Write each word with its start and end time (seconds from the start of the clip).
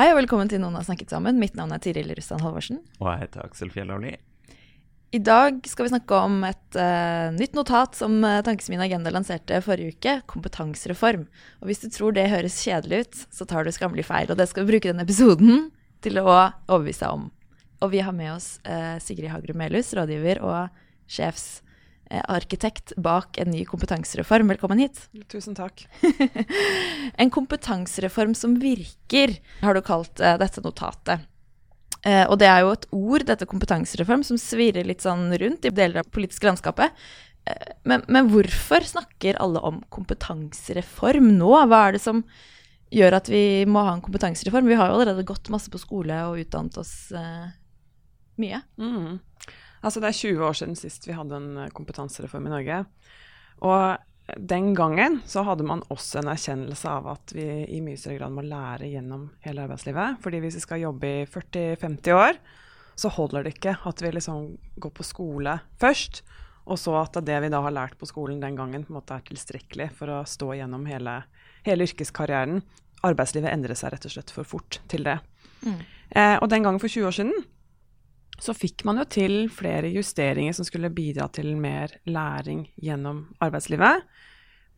Hei 0.00 0.06
og 0.14 0.16
velkommen 0.16 0.48
til 0.48 0.62
Noen 0.62 0.78
har 0.78 0.84
snakket 0.86 1.10
sammen. 1.12 1.36
Mitt 1.36 1.58
navn 1.58 1.74
er 1.76 1.80
Tiril 1.84 2.08
Rustan 2.16 2.40
Halvorsen. 2.40 2.78
Og 3.02 3.08
jeg 3.10 3.20
heter 3.20 3.42
Aksel 3.44 3.68
Fjellavli. 3.68 4.14
I 5.12 5.18
dag 5.20 5.58
skal 5.68 5.84
vi 5.84 5.90
snakke 5.90 6.20
om 6.24 6.38
et 6.48 6.78
uh, 6.80 7.28
nytt 7.36 7.52
notat 7.58 7.98
som 7.98 8.14
uh, 8.24 8.38
Tankesmien 8.46 8.80
Agenda 8.80 9.12
lanserte 9.12 9.58
forrige 9.60 9.98
uke, 9.98 10.14
kompetansereform. 10.32 11.26
Og 11.60 11.68
hvis 11.68 11.84
du 11.84 11.90
tror 11.92 12.16
det 12.16 12.30
høres 12.32 12.56
kjedelig 12.64 13.02
ut, 13.02 13.20
så 13.28 13.44
tar 13.50 13.68
du 13.68 13.74
skammelig 13.76 14.06
feil. 14.08 14.32
Og 14.32 14.40
det 14.40 14.48
skal 14.48 14.64
vi 14.64 14.72
bruke 14.72 14.88
denne 14.88 15.04
episoden 15.04 15.66
til 16.00 16.16
å 16.22 16.30
overbevise 16.30 17.04
deg 17.04 17.18
om. 17.18 17.28
Og 17.84 17.92
vi 17.92 18.00
har 18.06 18.16
med 18.16 18.38
oss 18.38 18.54
uh, 18.64 18.96
Sigrid 19.04 19.28
Hagerup 19.34 19.60
Melhus, 19.60 19.92
rådgiver 20.00 20.40
og 20.40 20.80
sjefsarkitekt 22.10 22.92
bak 22.96 23.38
en 23.38 23.50
ny 23.50 23.64
kompetansereform. 23.64 24.48
Velkommen 24.48 24.78
hit. 24.78 25.08
Tusen 25.28 25.54
takk. 25.54 25.86
En 27.16 27.30
kompetansereform 27.30 28.34
som 28.34 28.58
virker, 28.58 29.36
har 29.60 29.74
du 29.74 29.82
kalt 29.82 30.20
eh, 30.20 30.38
dette 30.38 30.60
notatet. 30.60 31.20
Eh, 32.02 32.26
og 32.26 32.38
det 32.40 32.48
er 32.48 32.62
jo 32.64 32.72
et 32.72 32.86
ord, 32.90 33.26
dette 33.28 33.46
kompetansereform, 33.46 34.24
som 34.24 34.38
svirrer 34.40 34.86
litt 34.88 35.04
sånn 35.04 35.30
rundt 35.38 35.64
i 35.64 35.70
deler 35.74 36.00
av 36.00 36.10
politisk 36.10 36.46
landskapet. 36.48 36.90
Eh, 37.46 37.74
men, 37.84 38.04
men 38.08 38.30
hvorfor 38.32 38.86
snakker 38.86 39.38
alle 39.40 39.60
om 39.60 39.82
kompetansereform 39.92 41.34
nå? 41.38 41.52
Hva 41.68 41.86
er 41.88 41.98
det 41.98 42.04
som 42.04 42.24
gjør 42.90 43.20
at 43.20 43.30
vi 43.30 43.64
må 43.70 43.84
ha 43.86 43.94
en 43.94 44.04
kompetansereform? 44.04 44.70
Vi 44.70 44.78
har 44.80 44.90
jo 44.90 44.98
allerede 44.98 45.28
gått 45.28 45.52
masse 45.52 45.70
på 45.70 45.82
skole 45.82 46.24
og 46.26 46.40
utdannet 46.42 46.80
oss 46.80 46.94
eh, 47.14 47.50
mye. 48.40 48.64
Mm. 48.80 49.20
Altså, 49.80 50.00
det 50.02 50.10
er 50.10 50.20
20 50.20 50.46
år 50.46 50.56
siden 50.60 50.76
sist 50.78 51.08
vi 51.08 51.16
hadde 51.16 51.36
en 51.38 51.64
eh, 51.64 51.74
kompetansereform 51.74 52.48
i 52.48 52.54
Norge. 52.54 52.84
Og 53.64 54.36
den 54.38 54.74
gangen 54.74 55.20
så 55.26 55.42
hadde 55.46 55.66
man 55.66 55.82
også 55.90 56.20
en 56.20 56.30
erkjennelse 56.30 56.90
av 56.90 57.08
at 57.16 57.32
vi 57.34 57.46
i 57.66 57.80
mye 57.82 57.98
større 57.98 58.20
grad 58.20 58.34
må 58.34 58.44
lære 58.46 58.90
gjennom 58.90 59.28
hele 59.46 59.64
arbeidslivet. 59.64 60.20
Fordi 60.22 60.42
hvis 60.42 60.58
vi 60.60 60.64
skal 60.66 60.84
jobbe 60.84 61.10
i 61.10 61.24
40-50 61.26 62.14
år, 62.14 62.38
så 63.00 63.10
holder 63.16 63.46
det 63.46 63.56
ikke 63.56 63.78
at 63.88 64.02
vi 64.04 64.12
liksom 64.12 64.52
går 64.82 64.92
på 64.94 65.06
skole 65.06 65.56
først, 65.80 66.22
og 66.70 66.78
så 66.78 66.98
at 67.00 67.16
det 67.24 67.38
vi 67.42 67.50
da 67.50 67.62
har 67.64 67.74
lært 67.74 67.96
på 67.98 68.06
skolen 68.08 68.42
den 68.42 68.58
gangen, 68.58 68.84
på 68.84 68.92
en 68.92 68.98
måte 69.00 69.16
er 69.16 69.24
tilstrekkelig 69.26 69.88
for 69.96 70.12
å 70.12 70.20
stå 70.28 70.52
gjennom 70.58 70.84
hele, 70.90 71.22
hele 71.66 71.88
yrkeskarrieren. 71.88 72.60
Arbeidslivet 73.06 73.50
endrer 73.50 73.78
seg 73.78 73.94
rett 73.94 74.06
og 74.06 74.12
slett 74.12 74.34
for 74.34 74.46
fort 74.46 74.82
til 74.92 75.08
det. 75.08 75.16
Mm. 75.64 75.80
Eh, 76.10 76.36
og 76.36 76.50
den 76.52 76.66
gangen 76.66 76.82
for 76.82 76.92
20 76.92 77.08
år 77.08 77.16
siden 77.16 77.48
så 78.40 78.54
fikk 78.56 78.86
man 78.88 79.00
jo 79.02 79.06
til 79.12 79.34
flere 79.52 79.90
justeringer 79.92 80.56
som 80.56 80.66
skulle 80.66 80.92
bidra 80.94 81.28
til 81.32 81.52
mer 81.60 81.92
læring 82.08 82.64
gjennom 82.80 83.26
arbeidslivet. 83.44 84.06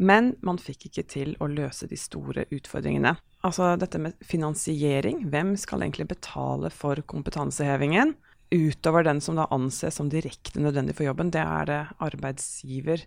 Men 0.02 0.32
man 0.42 0.58
fikk 0.58 0.88
ikke 0.88 1.04
til 1.06 1.34
å 1.38 1.46
løse 1.50 1.86
de 1.86 1.98
store 2.00 2.46
utfordringene. 2.50 3.14
Altså 3.46 3.74
dette 3.78 4.00
med 4.02 4.18
finansiering. 4.26 5.26
Hvem 5.30 5.54
skal 5.60 5.84
egentlig 5.84 6.08
betale 6.10 6.72
for 6.74 6.98
kompetansehevingen? 7.06 8.16
Utover 8.52 9.06
den 9.06 9.22
som 9.24 9.38
da 9.38 9.46
anses 9.54 9.96
som 9.96 10.10
direkte 10.12 10.60
nødvendig 10.60 10.96
for 10.98 11.06
jobben. 11.06 11.30
Det 11.32 11.42
er 11.44 11.68
det 11.70 11.80
arbeidsgiver 12.02 13.04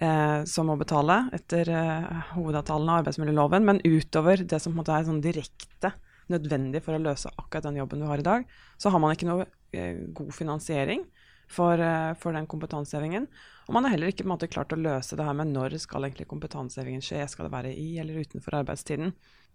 eh, 0.00 0.40
som 0.48 0.70
må 0.70 0.78
betale 0.80 1.26
etter 1.36 1.70
eh, 1.70 2.24
hovedavtalen 2.34 2.88
av 2.88 3.02
arbeidsmiljøloven. 3.02 3.68
Men 3.68 3.84
utover 3.84 4.42
det 4.42 4.62
som 4.62 4.72
på 4.72 4.78
en 4.78 4.82
måte 4.82 4.96
er 4.96 5.08
sånn 5.10 5.22
direkte 5.24 5.92
nødvendig 6.32 6.82
for 6.84 6.96
å 6.96 7.02
løse 7.02 7.32
akkurat 7.36 7.66
den 7.68 7.80
jobben 7.82 8.02
du 8.02 8.08
har 8.08 8.22
i 8.22 8.26
dag, 8.26 8.48
så 8.80 8.92
har 8.92 9.02
man 9.02 9.14
ikke 9.14 9.28
noe 9.28 9.46
eh, 9.74 10.00
god 10.16 10.32
finansiering 10.34 11.04
for, 11.50 11.78
eh, 11.78 12.14
for, 12.20 12.32
den 12.32 12.48
kompetansehevingen. 12.50 13.28
Og 13.68 13.76
man 13.76 13.86
har 13.86 13.94
heller 13.94 14.12
ikke 14.12 14.26
måte, 14.28 14.48
klart 14.48 14.72
å 14.72 14.80
løse 14.80 15.16
det 15.16 15.24
her 15.24 15.36
med 15.36 15.52
når 15.52 15.78
skal 15.82 16.06
egentlig 16.06 16.28
kompetansehevingen 16.30 17.04
skje. 17.04 17.24
Skal 17.28 17.48
det 17.48 17.54
være 17.54 17.72
i 17.76 17.98
eller 18.02 18.24
utenfor 18.24 18.60
arbeidstiden? 18.60 19.14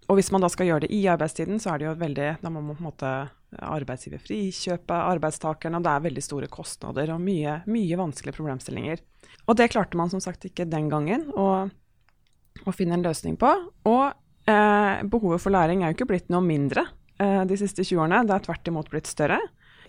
Og 0.09 0.17
hvis 0.17 0.31
man 0.33 0.41
da 0.41 0.49
skal 0.49 0.69
gjøre 0.69 0.87
det 0.87 0.93
i 0.95 1.03
arbeidstiden, 1.11 1.59
så 1.61 1.73
er 1.73 1.81
det 1.81 1.85
jo 1.85 1.97
veldig 1.99 2.29
Da 2.41 2.49
må 2.49 2.63
man 2.63 2.77
på 2.77 2.81
en 2.81 2.89
måte 2.89 3.11
arbeidsgiver 3.49 4.21
frikjøpe 4.21 4.93
arbeidstakerne, 4.93 5.77
og 5.77 5.85
det 5.85 5.91
er 5.91 6.05
veldig 6.05 6.23
store 6.23 6.49
kostnader 6.53 7.13
og 7.13 7.21
mye, 7.21 7.59
mye 7.69 7.97
vanskelige 7.97 8.37
problemstillinger. 8.37 9.01
Og 9.49 9.57
det 9.57 9.71
klarte 9.73 9.97
man 9.97 10.11
som 10.11 10.21
sagt 10.21 10.45
ikke 10.45 10.69
den 10.69 10.89
gangen 10.89 11.27
å, 11.33 11.67
å 11.69 12.73
finne 12.73 12.97
en 12.97 13.05
løsning 13.05 13.37
på. 13.41 13.49
Og 13.89 14.03
eh, 14.49 15.03
behovet 15.09 15.43
for 15.43 15.53
læring 15.53 15.83
er 15.83 15.91
jo 15.91 15.99
ikke 15.99 16.09
blitt 16.09 16.31
noe 16.33 16.43
mindre 16.45 16.85
eh, 17.21 17.43
de 17.49 17.57
siste 17.59 17.85
20 17.85 18.03
årene. 18.03 18.23
Det 18.27 18.35
er 18.35 18.45
tvert 18.47 18.71
imot 18.71 18.91
blitt 18.91 19.09
større. 19.09 19.39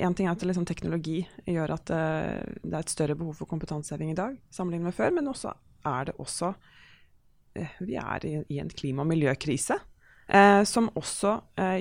En 0.00 0.14
ting 0.16 0.28
er 0.28 0.36
at 0.36 0.44
liksom, 0.46 0.64
teknologi 0.68 1.20
gjør 1.48 1.74
at 1.76 1.92
eh, 1.92 2.40
det 2.62 2.74
er 2.74 2.84
et 2.84 2.92
større 2.92 3.16
behov 3.18 3.36
for 3.40 3.50
kompetanseheving 3.50 4.14
i 4.14 4.18
dag 4.18 4.36
sammenlignet 4.52 4.90
med 4.90 4.96
før, 4.96 5.12
men 5.16 5.28
også 5.32 5.52
er 5.88 6.10
det 6.10 6.14
også 6.20 6.52
uh, 6.52 7.76
Vi 7.80 7.96
er 7.96 8.26
i, 8.28 8.34
i, 8.52 8.58
en 8.60 8.68
klima- 8.68 9.04
og 9.04 9.08
miljøkrise. 9.08 9.78
Uh, 10.30 10.62
som 10.62 10.86
også 10.94 11.32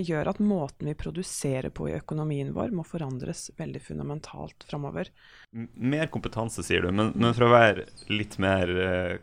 gjør 0.02 0.32
at 0.32 0.40
måten 0.42 0.88
vi 0.90 0.96
produserer 0.98 1.70
på 1.70 1.86
i 1.92 1.94
økonomien 2.00 2.50
vår, 2.56 2.72
må 2.74 2.82
forandres 2.88 3.52
veldig 3.60 3.82
fundamentalt 3.86 4.66
framover. 4.70 5.12
Mer 5.54 6.10
kompetanse, 6.10 6.66
sier 6.66 6.88
du, 6.88 6.90
men, 6.90 7.12
men 7.14 7.36
for 7.38 7.46
å 7.46 7.52
være 7.54 7.86
litt 8.09 8.40
mer 8.42 8.74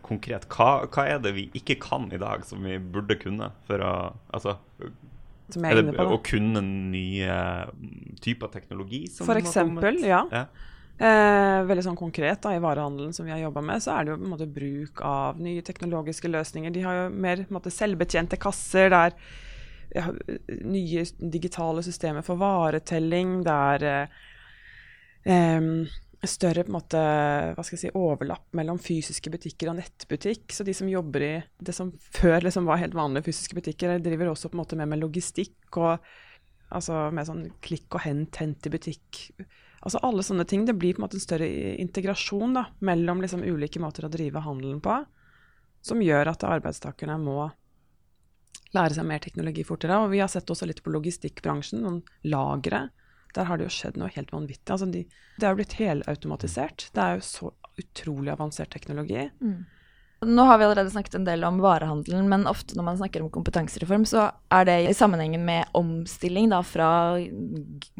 konkret, 0.06 0.46
hva, 0.54 0.86
hva, 0.86 1.08
er 1.10 1.18
det 1.24 1.34
vi 1.34 1.48
ikke 1.58 1.80
kan 1.82 2.06
i 2.14 2.22
dag 2.22 2.46
som 2.46 2.62
vi 2.62 2.78
burde 2.78 3.18
kunne? 3.18 3.50
For 3.66 3.82
å, 3.82 3.92
altså, 4.30 4.56
som 5.52 5.66
er, 5.66 5.76
er 5.76 5.82
inne 5.84 5.94
på. 5.94 6.06
Å 6.06 6.22
kunne 6.26 6.62
nye 6.64 7.36
typer 8.22 8.50
teknologi? 8.52 9.04
For 9.18 9.38
eksempel, 9.38 10.00
ja. 10.06 10.24
ja. 10.32 10.46
Eh, 10.96 11.58
veldig 11.68 11.82
sånn 11.84 11.98
konkret 11.98 12.40
da, 12.40 12.54
I 12.56 12.62
varehandelen 12.64 13.12
som 13.12 13.26
vi 13.26 13.34
har 13.34 13.42
jobba 13.42 13.60
med, 13.68 13.82
så 13.84 13.92
er 13.92 14.06
det 14.06 14.14
jo 14.14 14.20
på 14.20 14.24
en 14.24 14.32
måte 14.32 14.48
bruk 14.48 15.02
av 15.04 15.42
nye 15.44 15.64
teknologiske 15.64 16.30
løsninger. 16.30 16.72
De 16.72 16.84
har 16.86 17.02
jo 17.02 17.10
mer 17.12 17.44
måte, 17.52 17.72
selvbetjente 17.74 18.40
kasser. 18.40 18.88
der 18.94 19.18
ja, 19.94 20.08
nye 20.66 21.04
digitale 21.20 21.82
systemer 21.84 22.24
for 22.26 22.40
varetelling. 22.40 23.38
Det 23.46 23.56
er 23.76 24.08
eh, 25.26 25.94
større 26.26 26.64
på 26.64 26.72
en 26.72 26.78
måte, 26.78 27.02
hva 27.54 27.64
skal 27.64 27.76
jeg 27.76 27.84
si, 27.84 27.92
overlapp 27.96 28.56
mellom 28.56 28.80
fysiske 28.82 29.30
butikker 29.32 29.70
og 29.70 29.78
nettbutikk. 29.80 30.48
Så 30.52 30.64
de 30.66 30.74
som 30.76 30.90
jobber 30.90 31.26
i 31.26 31.34
det 31.60 31.76
som 31.76 31.92
før 32.16 32.40
liksom 32.44 32.68
var 32.68 32.80
helt 32.82 32.96
vanlige 32.96 33.28
fysiske 33.28 33.58
butikker, 33.58 33.98
driver 34.04 34.32
også 34.32 34.50
på 34.50 34.58
en 34.58 34.64
måte 34.64 34.80
med, 34.80 34.90
med 34.92 35.04
logistikk 35.04 35.80
og 35.82 36.00
altså 36.74 37.06
med 37.14 37.28
sånn 37.28 37.44
klikk 37.62 37.94
og 37.94 38.02
hent, 38.08 38.40
hent 38.42 38.66
i 38.66 38.72
butikk. 38.72 39.22
Altså 39.86 40.00
alle 40.02 40.24
sånne 40.26 40.46
ting. 40.48 40.64
Det 40.66 40.74
blir 40.74 40.96
på 40.96 41.00
en 41.00 41.06
måte 41.06 41.18
en 41.20 41.22
større 41.22 41.46
integrasjon 41.78 42.58
da, 42.58 42.66
mellom 42.86 43.22
liksom 43.22 43.44
ulike 43.46 43.82
måter 43.82 44.08
å 44.08 44.10
drive 44.12 44.42
handelen 44.42 44.82
på, 44.82 44.98
som 45.86 46.02
gjør 46.02 46.32
at 46.32 46.46
arbeidstakerne 46.48 47.18
må 47.22 47.46
lære 48.74 48.98
seg 48.98 49.06
mer 49.06 49.22
teknologi 49.22 49.62
fortere. 49.64 50.00
Og 50.02 50.10
vi 50.12 50.20
har 50.20 50.30
sett 50.32 50.50
også 50.50 50.66
litt 50.68 50.82
på 50.82 50.92
logistikkbransjen, 50.94 51.84
noen 51.86 52.02
lagre 52.26 52.88
der 53.36 53.48
har 53.50 53.58
det 53.58 53.66
jo 53.66 53.74
skjedd 53.74 53.98
noe 54.00 54.10
helt 54.14 54.32
vanvittig. 54.32 54.72
Altså 54.72 54.88
de, 54.90 55.02
det 55.36 55.46
er 55.46 55.52
jo 55.52 55.60
blitt 55.60 55.76
helautomatisert. 55.76 56.88
Det 56.96 57.02
er 57.02 57.18
jo 57.18 57.24
så 57.26 57.50
utrolig 57.76 58.32
avansert 58.32 58.72
teknologi. 58.72 59.26
Mm. 59.44 59.58
Nå 60.24 60.42
har 60.42 60.58
vi 60.58 60.64
allerede 60.64 60.90
snakket 60.90 61.14
en 61.14 61.26
del 61.26 61.44
om 61.44 61.58
varehandelen, 61.60 62.28
men 62.28 62.46
ofte 62.48 62.76
når 62.76 62.84
man 62.86 62.96
snakker 62.96 63.20
om 63.20 63.28
kompetansereform, 63.30 64.06
så 64.08 64.30
er 64.48 64.64
det 64.64 64.76
i 64.88 64.94
sammenhengen 64.96 65.44
med 65.44 65.68
omstilling 65.76 66.48
da, 66.48 66.62
fra 66.64 66.88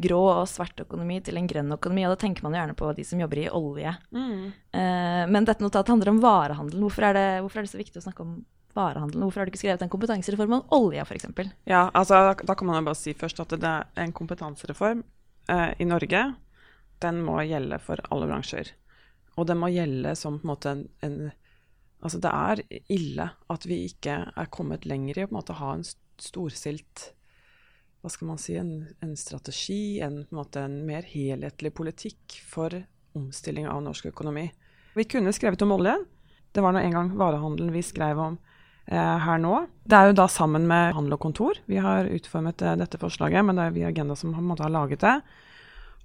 grå 0.01 0.21
og 0.31 0.49
svart 0.49 0.81
økonomi 0.81 1.19
til 1.21 1.37
en 1.37 1.49
grønn 1.49 1.75
økonomi. 1.77 2.07
Og 2.07 2.15
da 2.15 2.21
tenker 2.25 2.47
man 2.47 2.57
gjerne 2.57 2.77
på 2.79 2.89
de 2.97 3.05
som 3.05 3.21
jobber 3.21 3.43
i 3.43 3.47
olje. 3.53 3.93
Mm. 4.09 4.49
Eh, 4.49 5.23
men 5.29 5.45
dette 5.45 5.61
notatet 5.61 5.93
handler 5.93 6.15
om 6.15 6.23
varehandelen. 6.25 6.87
Hvorfor 6.87 7.05
er, 7.05 7.19
det, 7.19 7.27
hvorfor 7.45 7.61
er 7.61 7.69
det 7.69 7.73
så 7.75 7.83
viktig 7.83 8.01
å 8.01 8.07
snakke 8.09 8.25
om 8.25 8.35
varehandelen? 8.77 9.27
Hvorfor 9.27 9.43
har 9.43 9.45
du 9.45 9.53
ikke 9.53 9.61
skrevet 9.67 9.85
en 9.85 9.93
kompetansereform 9.93 10.57
om 10.57 10.67
olje, 10.81 11.05
f.eks.? 11.05 11.29
Ja, 11.69 11.87
altså, 11.93 12.25
da 12.41 12.57
kan 12.57 12.71
man 12.71 12.81
jo 12.81 12.87
bare 12.89 12.97
si 12.97 13.13
først 13.17 13.45
at 13.45 13.53
det 13.53 13.77
er 13.77 14.05
en 14.07 14.17
kompetansereform 14.17 15.05
eh, 15.53 15.69
i 15.77 15.85
Norge, 15.85 16.27
den 17.05 17.21
må 17.21 17.43
gjelde 17.45 17.77
for 17.77 18.01
alle 18.09 18.25
bransjer. 18.25 18.73
Og 19.37 19.45
den 19.45 19.61
må 19.61 19.69
gjelde 19.69 20.17
som 20.17 20.41
på 20.41 20.47
en 20.47 20.57
måte 20.57 20.73
en, 20.73 20.87
en 21.05 21.19
Altså, 21.97 22.19
det 22.21 22.29
er 22.29 22.61
ille 22.93 23.29
at 23.49 23.65
vi 23.65 23.83
ikke 23.87 24.19
er 24.29 24.49
kommet 24.53 24.85
lenger 24.85 25.17
i 25.17 25.25
å 25.25 25.29
på 25.29 25.33
en 25.33 25.39
måte 25.39 25.57
ha 25.57 25.71
en 25.73 25.85
storstilt 26.21 27.11
Hva 28.01 28.11
skal 28.13 28.29
man 28.29 28.41
si 28.41 28.55
En, 28.59 28.85
en 29.01 29.15
strategi, 29.17 29.99
en, 30.05 30.21
en, 30.21 30.35
måte, 30.37 30.61
en 30.61 30.83
mer 30.85 31.07
helhetlig 31.09 31.73
politikk 31.75 32.37
for 32.45 32.75
omstilling 33.17 33.65
av 33.67 33.81
norsk 33.81 34.11
økonomi. 34.11 34.45
Vi 34.93 35.07
kunne 35.09 35.33
skrevet 35.33 35.61
om 35.65 35.73
olje. 35.73 35.95
Det 36.53 36.61
var 36.61 36.73
nå 36.73 36.83
en 36.83 36.93
gang 36.93 37.09
varehandelen 37.17 37.73
vi 37.73 37.81
skrev 37.85 38.21
om 38.21 38.37
eh, 38.85 39.17
her 39.25 39.41
nå. 39.41 39.65
Det 39.83 39.97
er 39.97 40.11
jo 40.11 40.17
da 40.21 40.27
sammen 40.31 40.69
med 40.69 40.93
handel 40.97 41.17
og 41.17 41.23
kontor 41.25 41.59
vi 41.65 41.81
har 41.81 42.09
utformet 42.13 42.61
eh, 42.61 42.77
dette 42.79 43.01
forslaget, 43.01 43.45
men 43.45 43.57
det 43.57 43.67
er 43.67 43.75
vi 43.75 43.83
i 43.83 43.89
Agenda 43.89 44.15
som 44.17 44.33
måte, 44.37 44.65
har 44.65 44.73
laget 44.73 45.01
det. 45.01 45.17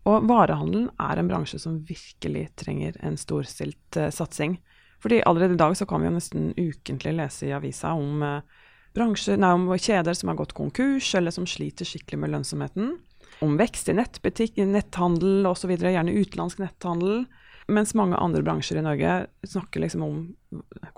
Og 0.09 0.25
varehandelen 0.27 0.89
er 1.01 1.21
en 1.21 1.31
bransje 1.31 1.61
som 1.63 1.79
virkelig 1.87 2.49
trenger 2.59 2.97
en 3.05 3.21
storstilt 3.21 4.01
eh, 4.01 4.11
satsing. 4.13 4.59
Fordi 5.03 5.23
allerede 5.27 5.57
i 5.57 5.61
dag 5.61 5.77
så 5.77 5.87
kan 5.87 6.03
vi 6.03 6.09
jo 6.09 6.15
nesten 6.15 6.51
ukentlig 6.55 7.15
lese 7.19 7.49
i 7.49 7.55
avisa 7.57 7.93
om, 7.99 8.23
eh, 8.23 8.43
bransjer, 8.95 9.37
nei, 9.37 9.53
om 9.53 9.67
kjeder 9.75 10.15
som 10.15 10.29
har 10.29 10.37
gått 10.37 10.55
konkurs, 10.55 11.15
eller 11.15 11.31
som 11.31 11.47
sliter 11.47 11.85
skikkelig 11.85 12.19
med 12.19 12.31
lønnsomheten. 12.31 12.99
Om 13.43 13.57
vekst 13.59 13.89
i 13.89 13.97
nettbutikk, 13.99 14.61
netthandel 14.63 15.47
osv., 15.49 15.75
gjerne 15.75 16.15
utenlandsk 16.15 16.63
netthandel. 16.63 17.27
Mens 17.69 17.95
mange 17.95 18.19
andre 18.19 18.43
bransjer 18.43 18.79
i 18.79 18.85
Norge 18.85 19.27
snakker 19.47 19.81
liksom 19.81 20.03
om 20.03 20.17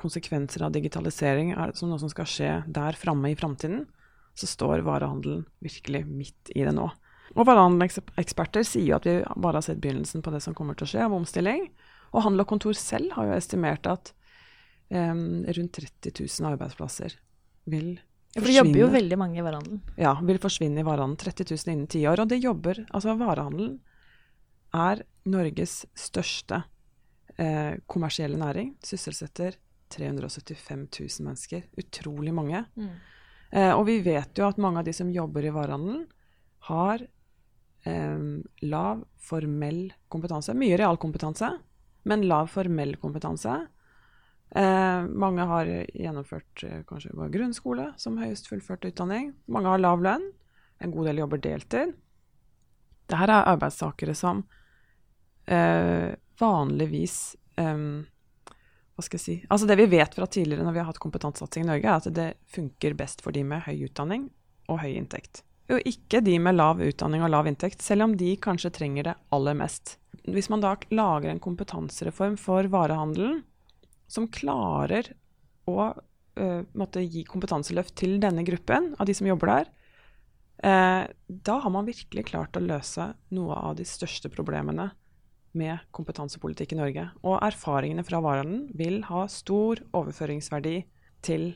konsekvenser 0.00 0.64
av 0.64 0.72
digitalisering 0.72 1.52
som 1.76 1.90
noe 1.90 2.00
som 2.00 2.10
skal 2.12 2.28
skje 2.28 2.52
der 2.66 2.96
framme 2.98 3.30
i 3.30 3.36
framtiden, 3.36 3.86
så 4.34 4.48
står 4.48 4.84
varehandelen 4.84 5.44
virkelig 5.62 6.04
midt 6.08 6.52
i 6.56 6.64
det 6.64 6.74
nå. 6.74 6.90
Og 7.34 7.46
varehandeleksperter 7.46 8.64
sier 8.66 8.90
jo 8.92 8.96
at 8.98 9.06
vi 9.08 9.18
bare 9.36 9.60
har 9.60 9.66
sett 9.66 9.80
begynnelsen 9.82 10.24
på 10.24 10.32
det 10.34 10.42
som 10.44 10.56
kommer 10.56 10.76
til 10.76 10.88
å 10.88 10.92
skje 10.92 11.04
av 11.06 11.16
omstilling. 11.16 11.68
Og 12.14 12.24
Handel 12.24 12.44
og 12.44 12.50
Kontor 12.50 12.76
selv 12.78 13.14
har 13.16 13.28
jo 13.28 13.36
estimert 13.36 13.86
at 13.90 14.12
um, 14.94 15.42
rundt 15.44 15.80
30 15.80 16.14
000 16.14 16.52
arbeidsplasser 16.54 17.16
vil 17.66 17.96
forsvinne. 17.98 18.10
For 18.34 18.50
det 18.50 18.56
jobber 18.56 18.80
jo 18.80 18.90
veldig 18.90 19.18
mange 19.18 19.38
i 19.38 19.44
varehandelen. 19.46 19.80
Ja, 20.00 20.14
vil 20.26 20.40
forsvinne 20.42 20.82
i 20.82 20.86
varehandelen. 20.86 21.18
30 21.22 21.50
000 21.54 21.74
innen 21.74 21.90
ti 21.90 22.04
år. 22.10 22.24
Og 22.24 22.30
det 22.30 22.40
jobber 22.42 22.80
Altså, 22.90 23.14
varehandelen 23.18 23.76
er 24.74 25.04
Norges 25.30 25.84
største 25.94 26.64
eh, 27.38 27.78
kommersielle 27.86 28.38
næring. 28.40 28.74
Sysselsetter 28.84 29.58
375 29.94 30.88
000 30.98 31.26
mennesker. 31.28 31.66
Utrolig 31.78 32.34
mange. 32.34 32.64
Mm. 32.74 32.90
Eh, 33.54 33.72
og 33.72 33.86
vi 33.86 34.00
vet 34.02 34.38
jo 34.38 34.48
at 34.48 34.58
mange 34.58 34.82
av 34.82 34.88
de 34.88 34.94
som 34.96 35.12
jobber 35.14 35.46
i 35.46 35.54
varehandelen, 35.54 36.06
har 36.70 37.04
eh, 37.86 38.26
lav 38.66 39.04
formell 39.20 39.86
kompetanse. 40.10 40.56
Mye 40.58 40.78
realkompetanse, 40.80 41.52
men 42.08 42.26
lav 42.28 42.50
formell 42.52 42.96
kompetanse. 43.00 43.56
Eh, 44.54 45.04
mange 45.08 45.42
har 45.50 45.66
gjennomført 45.94 46.62
eh, 46.62 46.82
kanskje 46.86 47.14
bare 47.16 47.32
grunnskole 47.34 47.88
som 47.98 48.20
høyest 48.20 48.48
fullført 48.50 48.86
utdanning. 48.86 49.32
Mange 49.50 49.72
har 49.72 49.82
lav 49.82 50.04
lønn. 50.04 50.28
En 50.82 50.92
god 50.94 51.08
del 51.10 51.22
jobber 51.22 51.40
deltid. 51.42 51.94
Dette 53.10 53.26
er 53.26 53.48
arbeidstakere 53.50 54.14
som 54.16 54.44
eh, 55.50 56.14
vanligvis 56.40 57.16
um, 57.60 58.04
Hva 58.94 59.04
skal 59.04 59.18
jeg 59.18 59.24
si 59.24 59.34
Altså 59.52 59.68
det 59.68 59.76
vi 59.76 59.86
vet 59.92 60.16
fra 60.16 60.26
tidligere 60.26 60.64
når 60.64 60.74
vi 60.76 60.80
har 60.80 60.88
hatt 60.88 61.02
kompetansesatsing 61.02 61.66
i 61.66 61.68
Norge, 61.68 61.90
er 61.90 62.00
at 62.00 62.16
det 62.16 62.28
funker 62.50 62.96
best 62.98 63.20
for 63.24 63.36
de 63.36 63.44
med 63.46 63.66
høy 63.66 63.84
utdanning 63.88 64.30
og 64.72 64.80
høy 64.80 64.94
inntekt. 64.94 65.42
Og 65.72 65.86
ikke 65.88 66.20
de 66.24 66.36
med 66.42 66.58
lav 66.58 66.80
utdanning 66.84 67.22
og 67.24 67.32
lav 67.32 67.48
inntekt, 67.48 67.82
selv 67.82 68.04
om 68.06 68.16
de 68.20 68.34
kanskje 68.36 68.72
trenger 68.74 69.08
det 69.08 69.14
aller 69.32 69.56
mest. 69.56 69.96
Hvis 70.28 70.50
man 70.52 70.62
da 70.64 70.74
lager 70.92 71.30
en 71.30 71.42
kompetansereform 71.42 72.36
for 72.40 72.68
varehandelen 72.72 73.42
som 74.10 74.28
klarer 74.32 75.08
å 75.68 75.78
uh, 75.94 76.60
måtte 76.76 77.04
gi 77.04 77.24
kompetanseløft 77.28 77.96
til 77.96 78.18
denne 78.20 78.44
gruppen 78.44 78.92
av 78.98 79.08
de 79.08 79.16
som 79.16 79.28
jobber 79.28 79.52
der, 79.52 79.72
uh, 80.64 81.02
da 81.28 81.56
har 81.64 81.72
man 81.72 81.88
virkelig 81.88 82.26
klart 82.28 82.60
å 82.60 82.64
løse 82.64 83.12
noe 83.36 83.56
av 83.56 83.78
de 83.80 83.88
største 83.88 84.28
problemene 84.32 84.90
med 85.56 85.80
kompetansepolitikk 85.94 86.74
i 86.74 86.80
Norge. 86.80 87.08
Og 87.24 87.38
erfaringene 87.46 88.04
fra 88.04 88.20
varehandelen 88.24 88.68
vil 88.76 89.00
ha 89.08 89.24
stor 89.32 89.80
overføringsverdi 89.94 90.82
til 91.24 91.52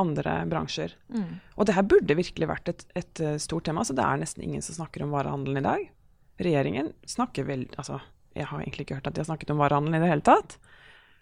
andre 0.00 0.36
bransjer. 0.50 0.94
Mm. 1.08 1.40
Og 1.56 1.66
det 1.66 1.74
her 1.76 1.86
burde 1.88 2.16
virkelig 2.18 2.48
vært 2.50 2.70
et, 2.70 2.84
et, 2.94 3.20
eh, 3.20 3.36
stort 3.42 3.64
tema. 3.64 3.84
så 3.84 3.94
Det 3.94 4.04
er 4.04 4.20
nesten 4.20 4.44
ingen 4.44 4.62
som 4.62 4.74
snakker 4.74 5.02
om 5.02 5.14
varehandelen 5.14 5.58
i 5.58 5.66
dag. 5.66 5.90
Regjeringen 6.38 6.92
snakker 7.06 7.44
vel 7.44 7.66
Altså, 7.78 8.00
jeg 8.34 8.46
har 8.46 8.60
egentlig 8.60 8.86
ikke 8.86 8.98
hørt 8.98 9.06
at 9.06 9.14
de 9.14 9.20
har 9.20 9.30
snakket 9.30 9.50
om 9.50 9.58
varehandelen 9.58 10.00
i 10.00 10.04
det 10.04 10.10
hele 10.10 10.26
tatt. 10.26 10.58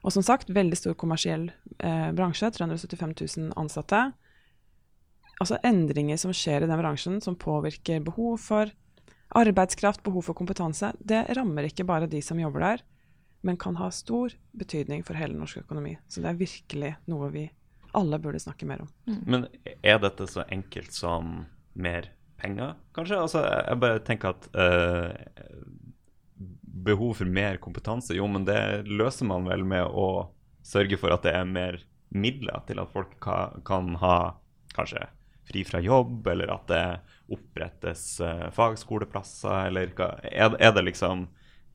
Og 0.03 0.13
som 0.13 0.23
sagt, 0.23 0.51
veldig 0.51 0.77
stor 0.77 0.95
kommersiell 0.95 1.53
eh, 1.79 2.11
bransje. 2.13 2.51
375 2.51 3.15
000 3.39 3.53
ansatte. 3.57 4.13
Altså 5.41 5.59
endringer 5.63 6.17
som 6.17 6.33
skjer 6.33 6.63
i 6.63 6.71
den 6.71 6.79
bransjen, 6.79 7.21
som 7.21 7.37
påvirker 7.37 8.01
behov 8.01 8.39
for 8.39 8.73
Arbeidskraft, 9.33 10.03
behov 10.05 10.27
for 10.27 10.37
kompetanse, 10.37 10.93
det 11.01 11.25
rammer 11.39 11.65
ikke 11.65 11.87
bare 11.89 12.09
de 12.11 12.21
som 12.21 12.41
jobber 12.41 12.61
der, 12.61 12.83
men 13.41 13.57
kan 13.57 13.79
ha 13.81 13.89
stor 13.89 14.35
betydning 14.53 15.01
for 15.07 15.17
hele 15.17 15.39
norsk 15.39 15.63
økonomi. 15.63 15.97
Så 16.07 16.21
det 16.21 16.29
er 16.29 16.41
virkelig 16.43 16.91
noe 17.09 17.31
vi 17.33 17.47
alle 17.99 18.19
burde 18.23 18.41
snakke 18.41 18.67
mer 18.69 18.85
om. 18.85 18.91
Mm. 19.07 19.23
Men 19.27 19.47
er 19.83 20.01
dette 20.03 20.27
så 20.31 20.45
enkelt 20.49 20.93
som 20.97 21.45
mer 21.73 22.11
penger, 22.41 22.75
kanskje? 22.97 23.21
Altså, 23.21 23.45
jeg 23.47 23.81
bare 23.83 24.03
tenker 24.05 24.35
at 24.35 24.49
uh, 24.57 25.13
behov 26.83 27.15
for 27.21 27.31
mer 27.31 27.61
kompetanse, 27.63 28.17
jo, 28.17 28.27
men 28.31 28.47
det 28.49 28.59
løser 28.91 29.29
man 29.29 29.47
vel 29.49 29.65
med 29.69 29.87
å 29.87 30.29
sørge 30.67 30.99
for 31.01 31.15
at 31.15 31.27
det 31.27 31.35
er 31.37 31.49
mer 31.49 31.81
midler 32.13 32.65
til 32.69 32.81
at 32.83 32.93
folk 32.93 33.15
kan, 33.23 33.63
kan 33.67 33.95
ha 34.03 34.17
kanskje 34.77 35.07
fri 35.49 35.65
fra 35.67 35.81
jobb, 35.83 36.27
eller 36.33 36.53
at 36.55 36.67
det 36.71 36.85
opprettes 37.35 38.05
uh, 38.23 38.49
fagskoleplasser, 38.55 39.69
eller 39.71 39.95
hva 39.99 40.15
er, 40.29 40.55
er 40.59 40.75
det 40.77 40.87
liksom 40.87 41.27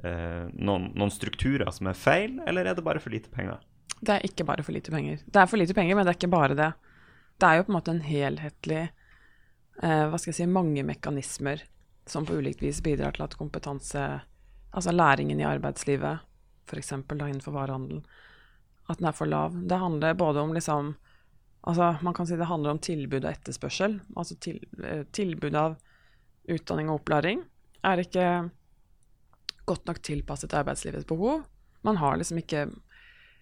uh, 0.06 0.46
noen, 0.54 0.92
noen, 0.96 1.14
strukturer 1.14 1.72
som 1.76 1.90
er 1.92 2.00
feil, 2.00 2.38
eller 2.48 2.68
er 2.68 2.78
det 2.78 2.86
bare 2.86 3.02
for 3.04 3.14
lite 3.14 3.32
penger? 3.34 3.60
Det 4.00 4.14
er 4.14 4.28
ikke 4.28 4.46
bare 4.46 4.64
for 4.66 4.76
lite 4.76 4.94
penger. 4.94 5.24
Det 5.26 5.42
er 5.42 5.50
for 5.50 5.60
lite 5.60 5.74
penger, 5.74 5.98
men 5.98 6.06
det 6.06 6.14
er 6.14 6.20
ikke 6.20 6.34
bare 6.34 6.58
det. 6.58 6.72
Det 7.38 7.48
er 7.48 7.58
jo 7.58 7.66
på 7.68 7.74
en 7.74 7.78
måte 7.78 7.94
en 7.94 8.06
helhetlig 8.06 8.84
eh, 8.84 10.06
Hva 10.10 10.18
skal 10.18 10.32
jeg 10.32 10.40
si 10.40 10.48
Mange 10.50 10.84
mekanismer 10.86 11.62
som 12.10 12.26
på 12.26 12.38
ulikt 12.40 12.64
vis 12.64 12.80
bidrar 12.82 13.14
til 13.14 13.26
at 13.28 13.36
kompetanse 13.38 14.06
Altså 14.78 14.94
læringen 14.94 15.40
i 15.40 15.46
arbeidslivet, 15.48 16.24
f.eks. 16.68 16.92
innenfor 16.94 17.56
varehandel, 17.56 18.02
at 18.92 19.00
den 19.00 19.08
er 19.10 19.16
for 19.16 19.30
lav. 19.30 19.56
Det 19.56 19.80
handler 19.80 20.18
både 20.18 20.44
om 20.44 20.54
liksom 20.54 20.96
Altså, 21.68 21.98
man 22.02 22.14
kan 22.14 22.28
si 22.28 22.38
det 22.40 22.48
handler 22.48 22.72
om 22.72 22.80
tilbud 22.80 23.26
og 23.26 23.32
etterspørsel. 23.32 23.98
Altså 24.16 24.38
til, 24.40 24.62
eh, 24.84 25.04
tilbud 25.12 25.56
av 25.56 25.76
utdanning 26.48 26.88
og 26.88 27.02
opplæring 27.02 27.42
er 27.84 28.00
ikke 28.00 28.28
godt 29.68 29.90
nok 29.90 30.00
tilpasset 30.00 30.54
arbeidslivets 30.56 31.08
behov. 31.10 31.44
Man 31.84 32.00
har 32.00 32.16
liksom 32.16 32.40
ikke 32.40 32.70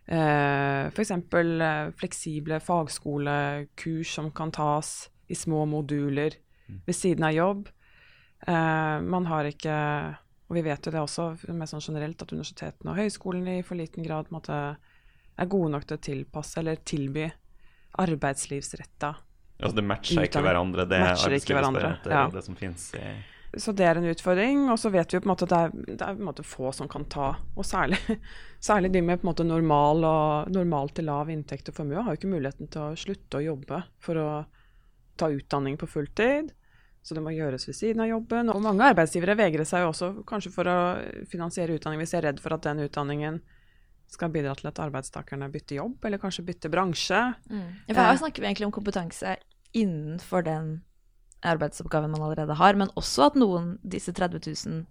eh, 0.07 0.87
f.eks. 0.91 1.11
Eh, 1.11 1.91
fleksible 1.99 2.59
fagskolekurs 2.63 4.15
som 4.17 4.31
kan 4.31 4.53
tas 4.55 5.09
i 5.27 5.35
små 5.35 5.65
moduler 5.65 6.37
mm. 6.67 6.81
ved 6.85 6.95
siden 6.95 7.27
av 7.27 7.33
jobb. 7.33 7.69
Eh, 8.47 8.97
man 9.01 9.25
har 9.31 9.49
ikke 9.49 9.77
Og 10.45 10.59
vi 10.59 10.61
vet 10.61 10.85
jo 10.85 10.91
det 10.93 11.01
også 11.01 11.23
mer 11.57 11.65
sånn 11.65 11.81
generelt, 11.81 12.21
at 12.21 12.29
universitetene 12.29 12.91
og 12.91 12.99
høyskolene 12.99 13.55
i 13.57 13.63
for 13.65 13.79
liten 13.79 14.05
grad 14.05 14.27
måtte, 14.29 14.53
er 15.41 15.47
gode 15.49 15.71
nok 15.73 15.87
til 15.89 15.97
å 15.97 16.03
tilpasse 16.05 16.59
eller 16.61 16.83
tilby 16.85 17.25
arbeidslivsretta 17.97 19.09
Altså 19.55 19.75
det 19.79 19.85
matcher 19.87 20.27
ikke 20.27 20.43
hverandre, 20.43 20.85
det 20.85 20.99
er 20.99 21.13
arbeidslivsretta, 21.15 22.11
ja. 22.11 22.27
det 22.29 22.43
som 22.45 22.57
finnes 22.59 22.89
i 22.99 23.07
så 23.57 23.71
det 23.75 23.85
er 23.87 23.99
en 23.99 24.07
utfordring. 24.09 24.65
Og 24.71 24.79
så 24.79 24.91
vet 24.93 25.13
vi 25.13 25.21
på 25.21 25.27
en 25.27 25.33
måte 25.33 25.47
at 25.47 25.53
det 25.53 25.61
er, 25.61 25.95
det 26.01 26.07
er 26.07 26.19
måte 26.27 26.45
få 26.47 26.71
som 26.75 26.89
kan 26.91 27.07
ta. 27.11 27.31
Og 27.55 27.67
særlig, 27.67 27.99
særlig 28.69 28.91
de 28.93 29.01
med 29.05 29.21
på 29.21 29.27
en 29.27 29.31
måte 29.31 29.47
normal, 29.47 30.05
og, 30.07 30.51
normal 30.53 30.91
til 30.95 31.09
lav 31.09 31.31
inntekt 31.33 31.71
og 31.71 31.79
formue 31.79 32.03
har 32.03 32.13
jo 32.13 32.21
ikke 32.21 32.33
muligheten 32.33 32.71
til 32.71 32.83
å 32.83 32.99
slutte 32.99 33.39
å 33.39 33.45
jobbe 33.45 33.81
for 34.03 34.21
å 34.21 34.29
ta 35.19 35.31
utdanning 35.31 35.79
på 35.79 35.89
fulltid. 35.89 36.53
Så 37.05 37.13
det 37.13 37.21
må 37.21 37.35
gjøres 37.35 37.67
ved 37.69 37.77
siden 37.77 38.01
av 38.01 38.09
jobben. 38.09 38.49
Og 38.49 38.63
mange 38.65 38.87
arbeidsgivere 38.89 39.37
vegrer 39.37 39.67
seg 39.67 39.83
jo 39.83 39.91
også 39.91 40.11
kanskje 40.27 40.51
for 40.55 40.69
å 40.69 40.79
finansiere 41.29 41.77
utdanning 41.77 42.01
hvis 42.01 42.15
de 42.15 42.19
er 42.21 42.31
redd 42.31 42.41
for 42.41 42.55
at 42.55 42.65
den 42.65 42.81
utdanningen 42.87 43.43
skal 44.09 44.31
bidra 44.33 44.53
til 44.57 44.69
at 44.69 44.79
arbeidstakerne 44.81 45.49
bytter 45.53 45.79
jobb, 45.79 45.97
eller 46.05 46.21
kanskje 46.21 46.45
bytter 46.45 46.71
bransje. 46.73 47.21
Mm. 47.49 47.69
Ja, 47.87 47.93
for 47.93 48.01
her 48.01 48.11
eh. 48.13 48.19
snakker 48.21 48.43
vi 48.43 48.49
egentlig 48.49 48.67
om 48.69 48.75
kompetanse 48.75 49.35
innenfor 49.75 50.45
den 50.45 50.69
arbeidsoppgaven 51.47 52.11
man 52.13 52.25
allerede 52.25 52.57
har, 52.59 52.77
men 52.79 52.91
også 52.99 53.29
at 53.29 53.39
noen, 53.39 53.75
disse 53.83 54.13
30 54.15 54.41
000, 54.45 54.83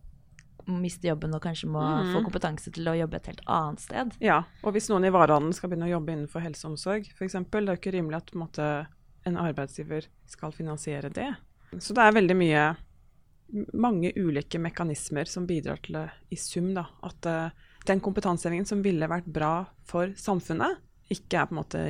mister 0.65 1.11
jobben 1.11 1.35
og 1.37 1.43
kanskje 1.45 1.69
må 1.69 1.83
mm. 1.83 2.13
få 2.15 2.23
kompetanse 2.25 2.71
til 2.73 2.89
å 2.89 2.95
jobbe 2.97 3.19
et 3.19 3.27
helt 3.29 3.43
annet 3.53 3.83
sted. 3.85 4.15
Ja, 4.25 4.39
og 4.65 4.73
hvis 4.77 4.89
noen 4.89 5.05
i 5.05 5.13
varehandelen 5.13 5.57
skal 5.57 5.71
begynne 5.71 5.91
å 5.91 5.95
jobbe 5.97 6.15
innenfor 6.15 6.45
helse 6.45 6.65
og 6.65 6.75
omsorg, 6.75 7.11
f.eks., 7.13 7.37
det 7.37 7.61
er 7.61 7.75
jo 7.75 7.81
ikke 7.81 7.93
rimelig 7.97 8.23
at 8.23 8.33
en, 8.33 8.41
måte, 8.41 8.71
en 9.29 9.39
arbeidsgiver 9.43 10.09
skal 10.31 10.57
finansiere 10.57 11.13
det. 11.13 11.29
Så 11.77 11.97
det 11.97 12.07
er 12.07 12.17
veldig 12.17 12.39
mye 12.39 12.65
mange 13.77 14.11
ulike 14.17 14.59
mekanismer 14.59 15.29
som 15.29 15.47
bidrar 15.47 15.83
til 15.85 15.99
det 15.99 16.09
i 16.33 16.39
sum, 16.41 16.73
da. 16.77 16.87
At 17.07 17.29
uh, 17.29 17.69
den 17.87 18.01
kompetansehevingen 18.03 18.67
som 18.69 18.83
ville 18.85 19.09
vært 19.11 19.29
bra 19.31 19.67
for 19.89 20.15
samfunnet, 20.19 20.81
ikke 21.13 21.43
er 21.43 21.49
på 21.49 21.55
en 21.55 21.59
måte 21.61 21.81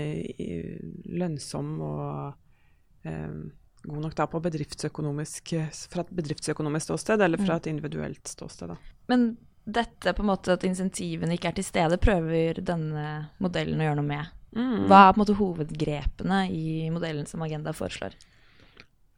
lønnsom 1.14 1.68
og 1.86 3.06
eh, 3.06 3.36
god 3.84 4.04
nok 4.06 4.14
da 4.18 4.26
på 4.30 4.40
bedriftsøkonomisk, 4.44 5.54
fra 5.92 6.04
et 6.04 6.12
bedriftsøkonomisk 6.18 6.88
ståsted 6.88 7.24
eller 7.24 7.40
fra 7.40 7.56
mm. 7.56 7.60
et 7.60 7.68
individuelt 7.72 8.30
ståsted. 8.32 8.72
Da. 8.72 8.78
Men 9.12 9.34
dette 9.64 10.12
på 10.12 10.24
en 10.24 10.28
måte 10.28 10.56
at 10.56 10.64
insentivene 10.68 11.36
ikke 11.36 11.52
er 11.52 11.58
til 11.58 11.66
stede, 11.66 12.00
prøver 12.00 12.60
denne 12.64 13.08
modellen 13.42 13.80
å 13.80 13.88
gjøre 13.88 14.00
noe 14.00 14.08
med. 14.08 14.32
Mm. 14.54 14.86
Hva 14.90 15.00
er 15.00 15.12
på 15.14 15.18
en 15.18 15.24
måte 15.24 15.38
hovedgrepene 15.38 16.44
i 16.54 16.64
modellen 16.94 17.26
som 17.28 17.42
Agenda 17.44 17.74
foreslår? 17.76 18.14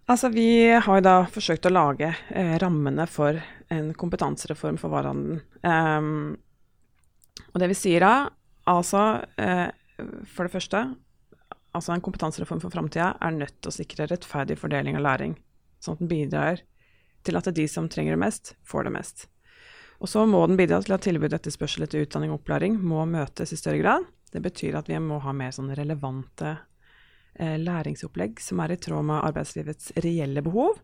Altså, 0.06 0.30
vi 0.30 0.70
har 0.70 1.00
jo 1.00 1.02
da 1.02 1.16
forsøkt 1.26 1.66
å 1.66 1.73
lage 1.73 2.12
eh, 2.30 2.54
rammene 2.62 3.08
for 3.11 3.40
en 3.75 3.90
kompetansereform 3.99 4.78
for 4.78 4.94
varehandelen. 4.94 5.40
Um, 5.66 6.37
og 7.50 7.58
det 7.58 7.73
vi 7.73 7.78
sier 7.78 8.06
da, 8.06 8.12
altså 8.70 9.02
eh, 9.40 9.66
For 10.30 10.46
det 10.46 10.52
første, 10.54 10.82
altså 11.76 11.95
en 11.95 12.02
kompetansereform 12.04 12.61
for 12.62 12.73
framtida 12.75 13.12
er 13.21 13.37
nødt 13.37 13.61
til 13.61 13.71
å 13.71 13.76
sikre 13.76 14.09
rettferdig 14.11 14.59
fordeling 14.61 14.99
av 14.99 15.04
læring, 15.06 15.37
sånn 15.80 15.97
at 15.97 16.02
den 16.02 16.11
bidrar 16.11 16.62
til 17.26 17.38
at 17.38 17.49
de 17.54 17.66
som 17.68 17.88
trenger 17.90 18.16
det 18.16 18.23
mest, 18.23 18.54
får 18.66 18.87
det 18.87 18.95
mest. 18.97 19.26
Og 20.00 20.11
så 20.12 20.26
må 20.28 20.42
den 20.47 20.59
bidra 20.59 20.80
til 20.85 20.95
at 20.97 21.06
tilbud 21.06 21.33
og 21.33 21.38
etterspørsel 21.38 21.87
etter 21.87 22.04
utdanning 22.04 22.33
og 22.33 22.42
opplæring 22.42 22.76
må 22.80 23.04
møtes 23.09 23.54
i 23.54 23.59
større 23.59 23.80
grad. 23.80 24.09
Det 24.33 24.42
betyr 24.45 24.76
at 24.76 24.90
vi 24.90 24.99
må 25.00 25.18
ha 25.25 25.33
mer 25.33 25.54
sånn 25.56 25.73
relevante 25.78 26.59
eh, 27.38 27.56
læringsopplegg 27.62 28.42
som 28.42 28.61
er 28.61 28.75
i 28.75 28.80
tråd 28.83 29.06
med 29.09 29.25
arbeidslivets 29.25 29.95
reelle 30.04 30.45
behov. 30.45 30.76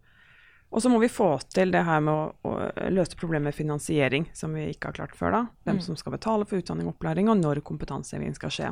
Og 0.72 0.80
så 0.80 0.88
må 0.88 1.02
vi 1.02 1.10
få 1.12 1.34
til 1.52 1.74
det 1.74 1.82
her 1.84 2.00
med 2.00 2.14
å, 2.14 2.48
å 2.48 2.88
løse 2.94 3.18
problemet 3.20 3.50
med 3.50 3.58
finansiering, 3.58 4.30
som 4.32 4.54
vi 4.56 4.70
ikke 4.72 4.88
har 4.88 4.96
klart 5.02 5.18
før. 5.18 5.34
da. 5.34 5.42
Hvem 5.66 5.76
Mm. 5.76 5.82
som 5.84 5.96
skal 6.00 6.16
betale 6.16 6.46
for 6.48 6.56
utdanning 6.56 6.88
og 6.88 6.94
opplæring, 6.94 7.28
og 7.28 7.36
når 7.36 7.60
kompetanseheving 7.60 8.34
skal 8.34 8.50
skje. 8.50 8.70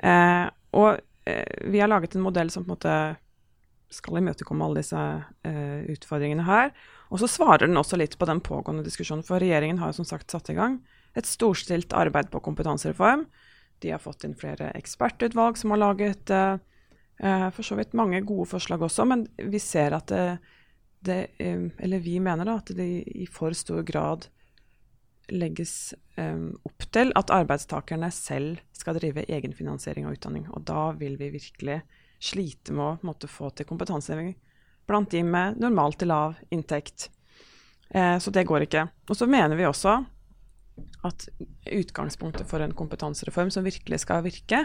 Eh, 0.00 0.50
og 0.74 0.98
eh, 1.28 1.70
vi 1.70 1.80
har 1.80 1.90
laget 1.90 2.16
en 2.16 2.24
modell 2.24 2.50
som 2.52 2.64
på 2.64 2.72
en 2.72 2.76
måte 2.76 2.96
skal 3.94 4.18
imøtekomme 4.18 4.66
alle 4.66 4.82
disse 4.82 5.00
eh, 5.46 5.86
utfordringene 5.92 6.46
her. 6.46 6.72
Og 7.14 7.20
så 7.22 7.28
svarer 7.30 7.68
den 7.68 7.78
også 7.78 7.98
litt 8.00 8.16
på 8.18 8.26
den 8.28 8.42
pågående 8.44 8.84
diskusjonen, 8.86 9.24
for 9.26 9.42
regjeringen 9.42 9.78
har 9.78 9.92
jo 9.92 10.00
som 10.00 10.08
sagt 10.08 10.34
satt 10.34 10.50
i 10.50 10.58
gang 10.58 10.80
et 11.14 11.28
storstilt 11.30 11.94
arbeid 11.94 12.32
på 12.32 12.42
kompetansereform. 12.42 13.26
De 13.82 13.92
har 13.92 14.02
fått 14.02 14.26
inn 14.26 14.34
flere 14.38 14.72
ekspertutvalg 14.74 15.60
som 15.60 15.74
har 15.74 15.82
laget 15.84 16.32
eh, 16.34 16.56
for 17.54 17.62
så 17.62 17.78
vidt 17.78 17.94
mange 17.94 18.24
gode 18.26 18.48
forslag 18.50 18.82
også, 18.82 19.06
men 19.06 19.28
vi 19.38 19.60
ser 19.62 19.94
at 19.94 20.10
det, 20.10 20.24
det 21.06 21.20
Eller 21.38 22.00
vi 22.02 22.18
mener 22.18 22.48
da 22.48 22.56
at 22.58 22.72
det 22.74 22.88
i 23.14 23.28
for 23.30 23.54
stor 23.54 23.84
grad 23.86 24.26
legges 25.32 25.94
um, 26.16 26.52
opp 26.66 26.86
til 26.92 27.12
at 27.18 27.32
arbeidstakerne 27.32 28.10
selv 28.12 28.60
skal 28.76 28.98
drive 28.98 29.24
egenfinansiering 29.28 30.08
av 30.08 30.16
utdanning. 30.16 30.48
Og 30.52 30.66
da 30.68 30.90
vil 30.98 31.16
vi 31.20 31.32
virkelig 31.36 31.80
slite 32.24 32.74
med 32.74 32.84
å 32.84 33.08
måtte 33.08 33.30
få 33.30 33.50
til 33.52 33.68
kompetanseheving 33.68 34.34
blant 34.88 35.10
de 35.12 35.22
med 35.24 35.60
normal 35.60 35.96
til 35.96 36.10
lav 36.12 36.36
inntekt. 36.52 37.08
Eh, 37.88 38.18
så 38.20 38.32
det 38.34 38.46
går 38.48 38.66
ikke. 38.66 38.86
Og 39.08 39.16
så 39.16 39.28
mener 39.30 39.56
vi 39.56 39.66
også 39.68 39.96
at 41.06 41.26
utgangspunktet 41.72 42.48
for 42.50 42.64
en 42.64 42.74
kompetansereform 42.76 43.52
som 43.54 43.64
virkelig 43.64 44.02
skal 44.04 44.24
virke, 44.26 44.64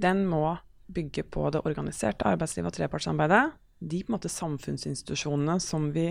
den 0.00 0.24
må 0.28 0.54
bygge 0.90 1.26
på 1.28 1.50
det 1.52 1.62
organiserte 1.68 2.26
arbeidslivet 2.26 2.70
og 2.70 2.78
trepartssamarbeidet. 2.78 3.56
De 3.80 4.00
måte 4.12 4.30
samfunnsinstitusjonene 4.32 5.58
som 5.62 5.90
vi 5.94 6.10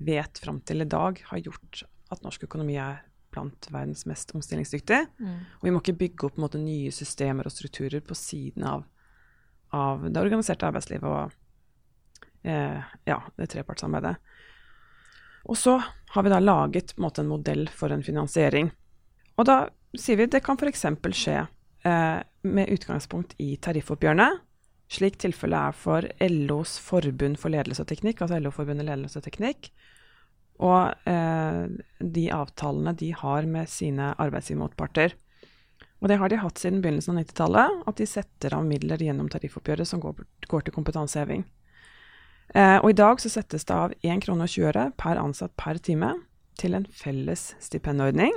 vet 0.00 0.40
fram 0.40 0.60
til 0.64 0.84
i 0.84 0.88
dag 0.88 1.20
har 1.28 1.42
gjort 1.44 1.82
at 2.10 2.22
norsk 2.24 2.44
økonomi 2.48 2.76
er 2.80 3.02
blant 3.30 3.68
verdens 3.70 4.06
mest 4.10 4.32
omstillingsdyktige. 4.34 5.06
Og 5.60 5.66
vi 5.66 5.72
må 5.74 5.82
ikke 5.82 5.98
bygge 6.00 6.26
opp 6.26 6.40
måte, 6.42 6.58
nye 6.58 6.90
systemer 6.94 7.46
og 7.46 7.54
strukturer 7.54 8.02
på 8.02 8.16
siden 8.18 8.66
av, 8.66 8.84
av 9.70 10.02
det 10.08 10.22
organiserte 10.22 10.66
arbeidslivet 10.66 11.06
og 11.06 11.36
eh, 12.42 12.80
ja, 13.06 13.20
det 13.38 13.50
trepartssamarbeidet. 13.54 14.18
Og 15.48 15.56
så 15.56 15.78
har 16.14 16.26
vi 16.26 16.32
da 16.32 16.40
laget 16.42 16.94
på 16.94 17.00
en, 17.00 17.06
måte, 17.06 17.22
en 17.22 17.30
modell 17.30 17.68
for 17.72 17.92
en 17.94 18.04
finansiering. 18.04 18.70
Og 19.38 19.46
da 19.48 19.62
sier 19.98 20.18
vi 20.20 20.28
det 20.30 20.42
kan 20.44 20.58
f.eks. 20.60 20.84
skje 21.16 21.38
eh, 21.40 22.18
med 22.42 22.74
utgangspunkt 22.74 23.36
i 23.40 23.54
tariffoppgjørene, 23.62 24.28
slik 24.90 25.20
tilfellet 25.22 25.70
er 25.70 25.76
for 25.76 26.06
LOs 26.26 26.74
forbund 26.82 27.38
for 27.38 27.52
ledelse 27.54 27.84
og 27.84 27.90
teknikk, 27.92 28.20
altså 28.24 28.40
LO-forbundet 28.42 28.88
ledelse 28.88 29.20
og 29.20 29.26
teknikk, 29.26 29.70
og 30.60 31.08
eh, 31.08 31.64
de 31.98 32.26
avtalene 32.36 32.92
de 33.00 33.10
har 33.16 33.48
med 33.48 33.68
sine 33.72 34.12
arbeidsgivermotparter. 34.20 35.16
Og 36.00 36.08
det 36.08 36.18
har 36.20 36.32
de 36.32 36.40
hatt 36.40 36.60
siden 36.60 36.80
begynnelsen 36.84 37.16
av 37.16 37.24
90-tallet, 37.24 37.80
at 37.88 38.00
de 38.00 38.08
setter 38.08 38.56
av 38.56 38.64
midler 38.68 39.00
gjennom 39.04 39.28
tariffoppgjøret 39.32 39.88
som 39.88 40.00
går, 40.00 40.22
går 40.48 40.66
til 40.66 40.76
kompetanseheving. 40.76 41.44
Eh, 42.54 42.78
og 42.80 42.90
i 42.90 42.98
dag 42.98 43.20
så 43.22 43.30
settes 43.32 43.66
det 43.68 43.76
av 43.76 43.94
1 44.00 44.24
krone 44.24 44.46
og 44.46 44.52
20 44.52 44.70
øre 44.72 44.86
per 45.00 45.20
ansatt 45.20 45.54
per 45.60 45.80
time 45.80 46.14
til 46.60 46.76
en 46.76 46.86
felles 46.88 47.50
stipendordning. 47.62 48.34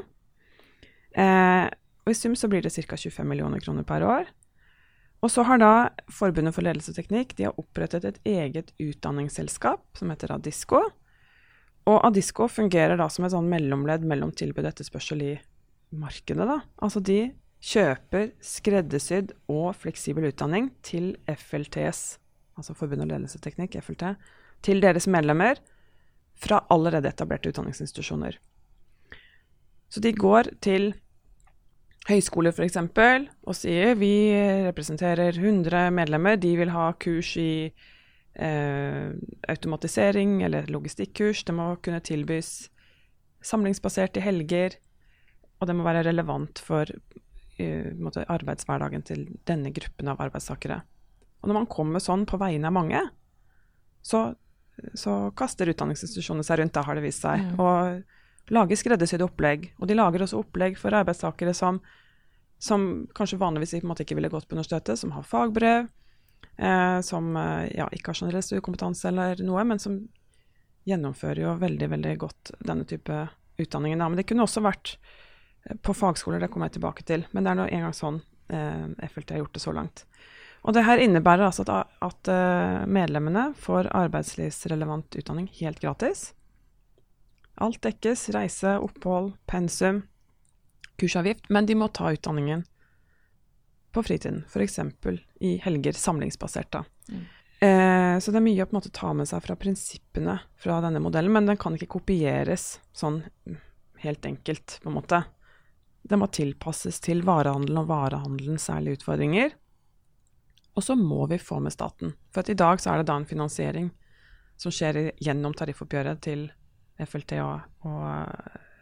Eh, 1.17 1.67
og 2.03 2.11
i 2.11 2.17
sum 2.17 2.35
så 2.37 2.49
blir 2.51 2.63
det 2.63 2.73
ca. 2.75 2.97
25 2.99 3.27
millioner 3.27 3.63
kroner 3.63 3.87
per 3.87 4.03
år. 4.05 4.31
Og 5.23 5.31
så 5.31 5.45
har 5.47 5.59
da 5.61 5.73
Forbundet 6.11 6.55
for 6.55 6.65
ledelse 6.65 6.91
og 6.91 6.99
teknikk 6.99 7.37
de 7.37 7.47
har 7.47 7.59
opprettet 7.59 8.03
et 8.03 8.19
eget 8.27 8.73
utdanningsselskap 8.83 9.85
som 9.95 10.11
heter 10.11 10.35
Adisko. 10.35 10.83
Og 11.89 11.99
Adisko 12.07 12.47
fungerer 12.47 12.95
da 12.99 13.09
som 13.11 13.25
et 13.27 13.33
sånn 13.33 13.49
mellomledd 13.51 14.05
mellom 14.07 14.31
tilbud 14.31 14.63
og 14.63 14.71
etterspørsel 14.71 15.23
i 15.25 15.33
markedet. 15.99 16.47
da. 16.47 16.61
Altså 16.81 17.01
de 17.03 17.33
kjøper 17.63 18.31
skreddersydd 18.43 19.33
og 19.51 19.75
fleksibel 19.79 20.27
utdanning 20.31 20.71
til 20.83 21.13
FLTS, 21.27 22.19
altså 22.59 22.75
Forbundet 22.75 23.07
for 23.07 23.11
og 23.11 23.13
ledelsesteknikk, 23.13 23.77
FLT, 23.83 24.15
til 24.63 24.81
deres 24.83 25.07
medlemmer 25.07 25.59
fra 26.39 26.63
allerede 26.71 27.11
etablerte 27.11 27.51
utdanningsinstitusjoner. 27.51 28.39
Så 29.89 30.01
de 30.01 30.11
går 30.15 30.49
til 30.63 30.93
høyskoler 32.09 32.51
f.eks. 32.51 32.79
og 32.79 33.55
sier 33.55 33.95
vi 33.95 34.33
representerer 34.67 35.37
100 35.37 35.91
medlemmer, 35.95 36.35
de 36.35 36.55
vil 36.59 36.73
ha 36.73 36.91
kurs 36.99 37.35
i 37.37 37.71
eh, 38.35 39.11
automatisering 39.49 40.41
eller 40.43 40.69
logistikkurs. 40.71 41.43
Det 41.47 41.55
må 41.55 41.73
kunne 41.83 42.03
tilbys 42.03 42.69
samlingsbasert 43.43 44.17
i 44.17 44.23
helger, 44.23 44.77
og 45.59 45.67
det 45.67 45.75
må 45.75 45.85
være 45.85 46.05
relevant 46.07 46.61
for 46.63 46.87
eh, 46.89 47.91
måte, 47.99 48.25
arbeidshverdagen 48.31 49.05
til 49.07 49.27
denne 49.47 49.73
gruppen 49.75 50.11
av 50.11 50.23
arbeidstakere. 50.23 50.81
Og 51.43 51.51
når 51.51 51.59
man 51.59 51.71
kommer 51.71 52.03
sånn 52.03 52.25
på 52.29 52.39
vegne 52.39 52.69
av 52.69 52.75
mange, 52.75 53.01
så, 54.03 54.29
så 54.95 55.17
kaster 55.35 55.71
utdanningsinstitusjonene 55.71 56.47
seg 56.47 56.61
rundt, 56.61 56.75
da 56.75 56.85
har 56.87 56.97
det 56.97 57.03
vist 57.05 57.23
seg. 57.23 57.43
Mm. 57.43 57.59
Og 57.59 58.53
lager 58.55 58.79
skreddersydde 58.79 59.27
opplegg. 59.27 59.69
Og 59.79 59.89
de 59.89 59.97
lager 59.97 60.23
også 60.23 60.41
opplegg 60.43 60.79
for 60.79 60.95
arbeidstakere 60.95 61.53
som, 61.55 61.79
som 62.63 63.05
kanskje 63.15 63.39
vanligvis 63.41 63.75
ikke 63.79 64.17
ville 64.17 64.31
gått 64.31 64.47
på 64.47 64.57
universitetet, 64.57 64.99
som 64.99 65.13
har 65.15 65.27
fagbrev, 65.27 65.91
eh, 66.57 66.99
som 67.05 67.35
eh, 67.37 67.69
ja, 67.77 67.87
ikke 67.91 68.11
har 68.11 68.19
generell 68.21 68.43
studiekompetanse 68.45 69.07
eller 69.09 69.41
noe, 69.45 69.63
men 69.67 69.81
som 69.81 70.01
gjennomfører 70.87 71.43
jo 71.45 71.55
veldig, 71.61 71.89
veldig 71.95 72.13
godt 72.19 72.53
denne 72.59 72.85
type 72.87 73.25
utdanninger. 73.57 73.97
Da. 73.97 74.09
Men 74.09 74.19
det 74.19 74.27
kunne 74.29 74.45
også 74.47 74.63
vært 74.65 74.95
eh, 74.97 75.77
på 75.81 75.95
fagskoler, 75.95 76.43
det 76.43 76.51
kommer 76.53 76.69
jeg 76.69 76.79
tilbake 76.79 77.07
til. 77.07 77.25
Men 77.31 77.45
det 77.45 77.53
er 77.53 77.59
nå 77.61 77.67
engang 77.69 77.97
sånn 77.97 78.21
eh, 78.53 79.09
FLT 79.09 79.35
har 79.35 79.43
gjort 79.43 79.57
det 79.57 79.63
så 79.65 79.75
langt. 79.75 80.05
Og 80.63 80.75
det 80.75 80.85
her 80.87 81.01
innebærer 81.03 81.49
altså 81.49 81.65
at, 81.67 81.91
at 82.03 82.31
eh, 82.31 82.85
medlemmene 82.87 83.49
får 83.59 83.91
arbeidslivsrelevant 83.91 85.19
utdanning 85.19 85.49
helt 85.59 85.81
gratis. 85.83 86.31
Alt 87.61 87.83
dekkes, 87.85 88.29
reise, 88.33 88.77
opphold, 88.81 89.33
pensum, 89.49 90.05
kursavgift, 90.97 91.49
men 91.53 91.67
de 91.67 91.75
må 91.77 91.89
ta 91.93 92.13
utdanningen 92.15 92.63
på 93.93 94.01
fritiden, 94.07 94.41
f.eks. 94.49 94.79
i 95.43 95.57
helger, 95.63 95.97
samlingsbasert. 95.97 96.71
da. 96.71 96.83
Mm. 97.09 97.23
Eh, 97.63 98.19
så 98.19 98.31
det 98.31 98.39
er 98.39 98.43
mye 98.43 98.63
å 98.63 98.67
på 98.67 98.75
en 98.75 98.79
måte 98.81 98.91
ta 98.95 99.13
med 99.15 99.29
seg 99.29 99.43
fra 99.45 99.55
prinsippene 99.59 100.37
fra 100.59 100.81
denne 100.83 100.99
modellen, 101.03 101.31
men 101.35 101.47
den 101.47 101.59
kan 101.59 101.75
ikke 101.77 101.93
kopieres 101.95 102.77
sånn 102.95 103.21
helt 104.03 104.25
enkelt, 104.27 104.79
på 104.83 104.91
en 104.91 104.97
måte. 104.97 105.21
Den 106.03 106.19
må 106.19 106.27
tilpasses 106.27 106.99
til 107.03 107.23
varehandelen 107.23 107.79
og 107.79 107.91
varehandelens 107.91 108.67
særlige 108.67 108.99
utfordringer. 108.99 109.53
Og 110.75 110.83
så 110.83 110.97
må 110.99 111.23
vi 111.31 111.39
få 111.39 111.61
med 111.63 111.71
staten. 111.71 112.15
For 112.33 112.49
i 112.51 112.57
dag 112.59 112.81
så 112.81 112.91
er 112.91 113.01
det 113.01 113.07
da 113.07 113.15
en 113.21 113.29
finansiering 113.29 113.91
som 114.59 114.73
skjer 114.73 115.13
gjennom 115.23 115.55
tariffoppgjøret 115.55 116.19
til 116.25 116.47
FLT 116.99 117.37
og, 117.45 117.63
og 117.87 118.03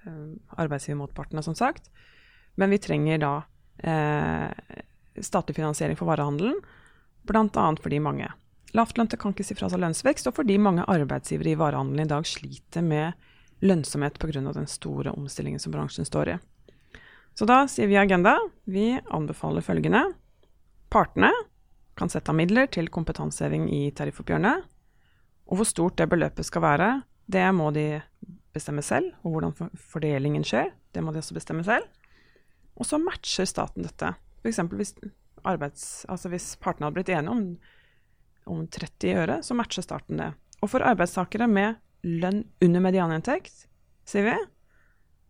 eh, 0.08 0.58
arbeidsgivermotpartene, 0.64 1.44
som 1.46 1.58
sagt. 1.58 1.92
Men 2.58 2.74
vi 2.74 2.82
trenger 2.82 3.22
da 3.22 3.34
eh, 3.84 4.50
statlig 5.20 5.58
finansiering 5.58 5.98
for 6.00 6.10
varehandelen, 6.10 6.62
bl.a. 7.28 7.66
fordi 7.82 8.00
mange 8.02 8.32
lavtlønte 8.78 9.20
kan 9.20 9.34
ikke 9.34 9.46
si 9.46 9.58
fra 9.58 9.68
seg 9.72 9.82
lønnsvekst, 9.84 10.30
og 10.30 10.38
fordi 10.38 10.58
mange 10.62 10.86
arbeidsgivere 10.90 11.54
i 11.54 11.60
varehandelen 11.60 12.08
i 12.08 12.12
dag 12.12 12.28
sliter 12.28 12.86
med 12.86 13.18
lønnsomhet 13.62 14.18
pga. 14.20 14.42
den 14.42 14.68
store 14.68 15.12
omstillingen 15.12 15.60
som 15.60 15.74
bransjen 15.74 16.08
står 16.08 16.36
i. 16.36 16.38
Så 17.36 17.46
da 17.48 17.66
sier 17.68 17.88
vi 17.88 18.00
Agenda 18.00 18.38
vi 18.66 19.00
anbefaler 19.12 19.62
følgende. 19.62 20.04
Partene 20.92 21.32
kan 21.96 22.10
sette 22.10 22.32
av 22.32 22.36
midler 22.36 22.68
til 22.68 22.90
kompetanseheving 22.90 23.70
i 23.72 23.92
tariffoppgjørene. 23.96 24.56
Og 25.52 25.60
hvor 25.60 25.68
stort 25.68 25.98
det 26.00 26.10
beløpet 26.12 26.48
skal 26.48 26.64
være, 26.64 26.90
det 27.28 27.46
må 27.56 27.72
de 27.76 28.02
bestemme 28.56 28.84
selv, 28.84 29.14
og 29.24 29.36
hvordan 29.36 29.72
fordelingen 29.76 30.44
skjer. 30.48 30.72
Det 30.92 31.04
må 31.04 31.14
de 31.14 31.22
også 31.22 31.36
bestemme 31.38 31.64
selv. 31.64 31.88
Og 32.76 32.88
så 32.88 33.00
matcher 33.00 33.48
staten 33.48 33.86
dette. 33.86 34.14
F.eks. 34.42 34.60
Hvis, 34.74 34.96
altså 36.10 36.32
hvis 36.32 36.56
partene 36.62 36.88
hadde 36.88 36.98
blitt 37.00 37.14
enige 37.14 37.36
om, 37.36 37.46
om 38.52 38.66
30 38.68 39.22
øre, 39.24 39.40
så 39.46 39.58
matcher 39.58 39.86
starten 39.86 40.22
det. 40.22 40.32
Og 40.62 40.70
for 40.74 40.86
arbeidstakere 40.86 41.48
med 41.50 41.80
lønn 42.06 42.44
under 42.62 42.84
medianinntekt, 42.84 43.66
sier 44.10 44.26
vi, 44.26 44.36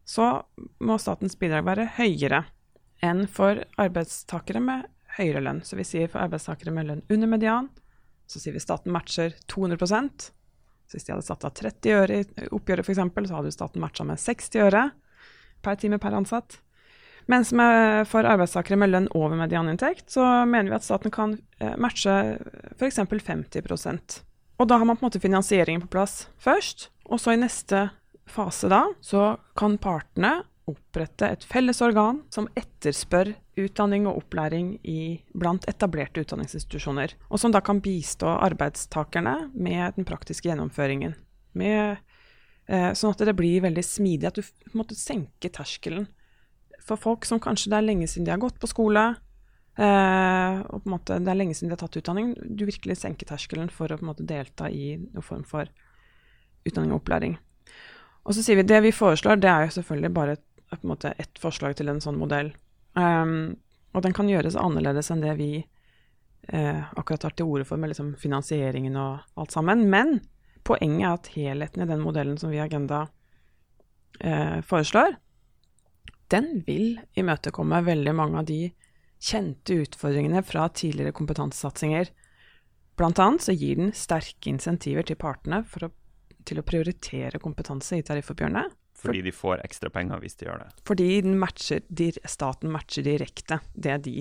så 0.08 0.42
må 0.84 0.98
statens 1.00 1.38
bidrag 1.40 1.68
være 1.68 1.90
høyere 2.00 2.46
enn 3.06 3.26
for 3.32 3.64
arbeidstakere 3.82 4.62
med 4.64 4.88
høyere 5.18 5.44
lønn. 5.44 5.62
Så 5.66 5.78
vi 5.80 5.88
sier 5.88 6.12
for 6.12 6.24
arbeidstakere 6.24 6.74
med 6.74 6.90
lønn 6.90 7.06
under 7.12 7.32
median, 7.32 7.70
så 8.28 8.40
sier 8.40 8.56
vi 8.56 8.64
staten 8.64 8.94
matcher 8.94 9.36
200 9.52 9.88
Så 9.92 10.98
hvis 10.98 11.08
de 11.08 11.14
hadde 11.14 11.28
satt 11.28 11.46
av 11.48 11.56
30 11.56 11.96
øre 11.96 12.20
i 12.22 12.50
oppgjøret 12.52 12.88
f.eks., 12.88 13.00
så 13.28 13.38
hadde 13.38 13.56
staten 13.56 13.84
matcha 13.84 14.06
med 14.08 14.20
60 14.20 14.60
øre 14.66 14.84
per 15.62 15.76
time 15.76 16.00
per 16.00 16.16
ansatt. 16.16 16.60
Mens 17.32 17.54
med, 17.56 18.04
for 18.12 18.28
arbeidstakere 18.28 18.80
med 18.82 18.92
lønn 18.92 19.08
over 19.16 19.38
medianinntekt, 19.40 20.10
så 20.12 20.24
mener 20.50 20.72
vi 20.72 20.78
at 20.80 20.88
staten 20.88 21.14
kan 21.14 21.38
eh, 21.62 21.78
matche 21.80 22.16
f.eks. 22.76 23.00
50% 23.08 24.18
Og 24.60 24.68
da 24.68 24.80
har 24.82 24.88
man 24.88 24.98
på 24.98 25.06
en 25.06 25.12
måte 25.12 25.24
finansieringen 25.24 25.86
på 25.86 25.94
plass 25.96 26.26
først, 26.42 26.90
og 27.08 27.22
så 27.24 27.36
i 27.36 27.40
neste 27.40 27.88
fase 28.32 28.68
da, 28.72 28.84
så 29.04 29.36
kan 29.60 29.80
partene 29.82 30.42
opprette 30.72 31.28
et 31.28 31.48
felles 31.48 31.82
organ 31.84 32.22
som 32.32 32.48
etterspør 32.58 33.34
utdanning 33.60 34.06
og 34.08 34.22
opplæring 34.22 34.76
i, 34.88 35.20
blant 35.36 35.66
etablerte 35.72 36.24
utdanningsinstitusjoner, 36.24 37.16
og 37.30 37.42
som 37.42 37.54
da 37.54 37.64
kan 37.64 37.82
bistå 37.84 38.30
arbeidstakerne 38.38 39.52
med 39.54 39.98
den 39.98 40.08
praktiske 40.08 40.50
gjennomføringen. 40.50 41.16
Med, 41.58 42.00
eh, 42.68 42.92
sånn 42.96 43.16
at 43.16 43.24
det 43.28 43.36
blir 43.40 43.64
veldig 43.66 43.84
smidig, 43.84 44.28
at 44.30 44.40
du 44.40 44.44
på 44.44 44.74
en 44.76 44.84
måte 44.84 45.00
senker 45.00 45.52
terskelen 45.52 46.08
for 46.92 47.00
folk 47.00 47.28
som 47.28 47.42
kanskje 47.42 47.72
det 47.72 47.80
er 47.80 47.88
lenge 47.88 48.10
siden 48.10 48.28
de 48.28 48.36
har 48.36 48.42
gått 48.42 48.60
på 48.62 48.70
skole, 48.70 49.06
eh, 49.80 50.60
og 50.62 50.84
på 50.84 50.90
en 50.90 50.96
måte 50.96 51.20
det 51.20 51.32
er 51.32 51.40
lenge 51.40 51.56
siden 51.58 51.72
de 51.72 51.78
har 51.78 51.84
tatt 51.84 52.00
utdanning. 52.02 52.34
Du 52.44 52.66
virkelig 52.68 53.00
senker 53.02 53.30
terskelen 53.32 53.72
for 53.74 53.92
å 53.92 54.00
på 54.00 54.06
en 54.06 54.12
måte 54.12 54.28
delta 54.28 54.70
i 54.70 54.98
noen 55.02 55.26
form 55.26 55.46
for 55.48 55.72
utdanning 56.68 56.94
og 56.94 57.02
opplæring. 57.02 57.38
Og 58.22 58.38
så 58.38 58.44
sier 58.46 58.60
vi 58.60 58.68
det 58.70 58.84
vi 58.86 58.94
foreslår, 58.94 59.40
det 59.42 59.50
er 59.50 59.66
jo 59.66 59.78
selvfølgelig 59.80 60.14
bare 60.14 60.38
et, 60.38 60.46
på 60.72 60.84
en 60.84 60.94
måte 60.94 61.14
ett 61.20 61.42
forslag 61.42 61.74
til 61.80 61.90
en 61.90 62.04
sånn 62.04 62.20
modell. 62.22 62.52
Um, 62.94 63.56
og 63.96 64.04
den 64.06 64.14
kan 64.16 64.30
gjøres 64.30 64.58
annerledes 64.60 65.10
enn 65.12 65.24
det 65.24 65.34
vi 65.40 65.50
eh, 66.48 66.84
akkurat 66.96 67.26
tar 67.26 67.34
til 67.36 67.50
orde 67.50 67.66
for 67.68 67.82
med 67.82 67.92
liksom 67.92 68.14
finansieringen 68.20 68.96
og 69.00 69.42
alt 69.42 69.52
sammen. 69.56 69.84
Men 69.92 70.20
poenget 70.68 71.08
er 71.08 71.18
at 71.18 71.32
helheten 71.36 71.84
i 71.84 71.90
den 71.90 72.04
modellen 72.04 72.38
som 72.40 72.54
vi 72.54 72.60
i 72.60 72.64
Agenda 72.64 73.06
eh, 74.20 74.62
foreslår, 74.64 75.18
den 76.32 76.62
vil 76.68 77.00
imøtekomme 77.20 77.82
veldig 77.86 78.14
mange 78.16 78.42
av 78.42 78.50
de 78.50 78.62
kjente 79.22 79.78
utfordringene 79.84 80.42
fra 80.46 80.68
tidligere 80.74 81.14
kompetansesatsinger. 81.16 82.12
Blant 82.98 83.22
annet 83.22 83.46
så 83.46 83.56
gir 83.56 83.80
den 83.80 83.94
sterke 83.98 84.52
insentiver 84.52 85.06
til 85.08 85.20
partene 85.22 85.62
for 85.68 85.88
å, 85.88 85.92
til 86.48 86.62
å 86.62 86.66
prioritere 86.66 87.42
kompetanse 87.42 88.00
i 88.00 88.06
tariffoppgjørene. 88.06 88.68
Fordi 89.02 89.24
de 89.26 89.34
får 89.34 89.64
ekstra 89.66 89.90
penger 89.94 90.22
hvis 90.22 90.38
de 90.38 90.48
gjør 90.48 90.64
det. 90.64 90.70
Fordi 90.86 91.10
den 91.26 91.40
matcher, 91.42 91.82
de, 91.90 92.12
staten 92.30 92.72
matcher 92.74 93.06
direkte 93.06 93.62
det 93.74 93.98
de 94.06 94.16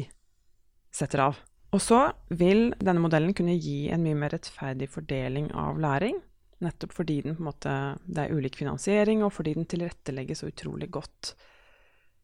setter 0.94 1.26
av. 1.26 1.40
Og 1.70 1.82
så 1.84 2.00
vil 2.34 2.72
denne 2.80 3.02
modellen 3.02 3.34
kunne 3.36 3.54
gi 3.54 3.90
en 3.92 4.02
mye 4.02 4.18
mer 4.18 4.32
rettferdig 4.34 4.88
fordeling 4.90 5.50
av 5.54 5.78
læring. 5.80 6.18
Nettopp 6.64 6.92
fordi 6.96 7.20
den 7.24 7.38
måte, 7.40 7.72
det 8.04 8.24
er 8.24 8.34
ulik 8.36 8.58
finansiering, 8.60 9.22
og 9.24 9.32
fordi 9.32 9.54
den 9.56 9.68
tilrettelegges 9.70 10.42
så 10.42 10.50
utrolig 10.50 10.90
godt. 10.92 11.34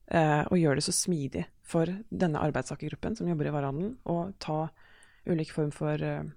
Eh, 0.06 0.42
og 0.46 0.58
gjør 0.60 0.78
det 0.78 0.86
så 0.86 0.94
smidig 0.94 1.46
for 1.66 1.90
denne 2.14 2.42
arbeidstakergruppen 2.46 3.16
som 3.18 3.26
jobber 3.26 3.48
i 3.50 3.54
varehandelen, 3.54 3.96
å 4.06 4.30
ta 4.42 4.68
ulik 5.26 5.50
form 5.54 5.72
for 5.74 6.02
eh, 6.02 6.28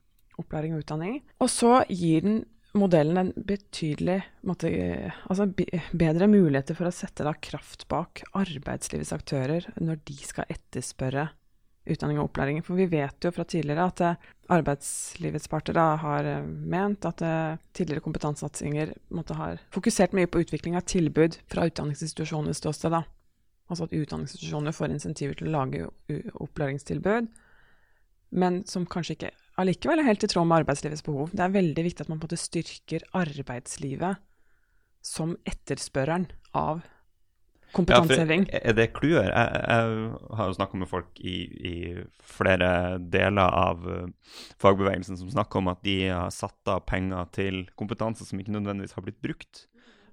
opplæring 0.42 0.74
og 0.74 0.86
utdanning. 0.86 1.20
Og 1.38 1.52
så 1.54 1.84
gir 1.90 2.26
den 2.26 2.40
modellen 2.78 3.18
en 3.22 3.34
betydelig 3.36 4.24
måtte, 4.50 4.72
eh, 4.74 5.20
altså 5.30 5.50
bedre 5.50 6.30
muligheter 6.30 6.78
for 6.78 6.90
å 6.90 6.94
sette 6.94 7.26
da 7.26 7.36
kraft 7.38 7.86
bak 7.92 8.24
arbeidslivets 8.38 9.14
aktører 9.14 9.70
når 9.78 10.02
de 10.10 10.18
skal 10.18 10.50
etterspørre 10.50 11.30
utdanning 11.90 12.20
og 12.22 12.32
opplæring. 12.32 12.64
For 12.66 12.78
vi 12.78 12.90
vet 12.90 13.26
jo 13.26 13.34
fra 13.34 13.46
tidligere 13.50 13.86
at 13.90 14.26
arbeidslivets 14.50 15.50
parter 15.50 15.78
da 15.78 15.88
har 16.02 16.28
ment 16.46 17.06
at 17.10 17.24
tidligere 17.74 18.04
kompetansesatsinger 18.06 18.94
har 19.40 19.64
fokusert 19.74 20.14
mye 20.18 20.30
på 20.30 20.44
utvikling 20.44 20.78
av 20.78 20.86
tilbud 20.90 21.40
fra 21.50 21.66
utdanningsinstitusjonenes 21.70 22.62
ståsted. 22.62 22.94
da. 22.94 23.06
Altså 23.70 23.86
at 23.86 23.94
utdanningsinstitusjoner 23.94 24.74
får 24.74 24.96
insentiver 24.96 25.38
til 25.38 25.50
å 25.50 25.54
lage 25.54 25.86
opplæringstilbud, 26.42 27.30
men 28.42 28.64
som 28.70 28.88
kanskje 28.90 29.16
ikke 29.16 29.32
allikevel 29.62 30.02
er 30.02 30.10
helt 30.10 30.24
i 30.26 30.30
tråd 30.32 30.48
med 30.50 30.64
arbeidslivets 30.64 31.06
behov. 31.06 31.34
Det 31.34 31.44
er 31.46 31.54
veldig 31.54 31.86
viktig 31.86 32.06
at 32.06 32.12
man 32.12 32.22
på 32.22 32.26
en 32.26 32.32
måte 32.32 32.42
styrker 32.42 33.06
arbeidslivet 33.18 34.22
som 35.06 35.36
etterspørreren 35.48 36.30
av 36.58 36.82
kompetanseheving. 37.76 38.48
Ja, 38.50 38.62
er 38.72 38.78
det 38.78 38.88
clouet? 38.96 39.28
Jeg, 39.30 39.62
jeg 39.70 40.38
har 40.40 40.50
jo 40.50 40.58
snakka 40.58 40.80
med 40.82 40.90
folk 40.90 41.20
i, 41.22 41.36
i 41.70 41.74
flere 42.26 42.72
deler 43.14 43.58
av 43.62 43.86
uh, 43.86 44.38
fagbevegelsen 44.62 45.20
som 45.20 45.32
snakker 45.34 45.62
om 45.62 45.70
at 45.74 45.84
de 45.86 46.00
har 46.08 46.34
satt 46.34 46.72
av 46.72 46.82
penger 46.90 47.30
til 47.36 47.62
kompetanse 47.80 48.26
som 48.26 48.42
ikke 48.42 48.56
nødvendigvis 48.56 48.98
har 48.98 49.06
blitt 49.06 49.22
brukt. 49.24 49.68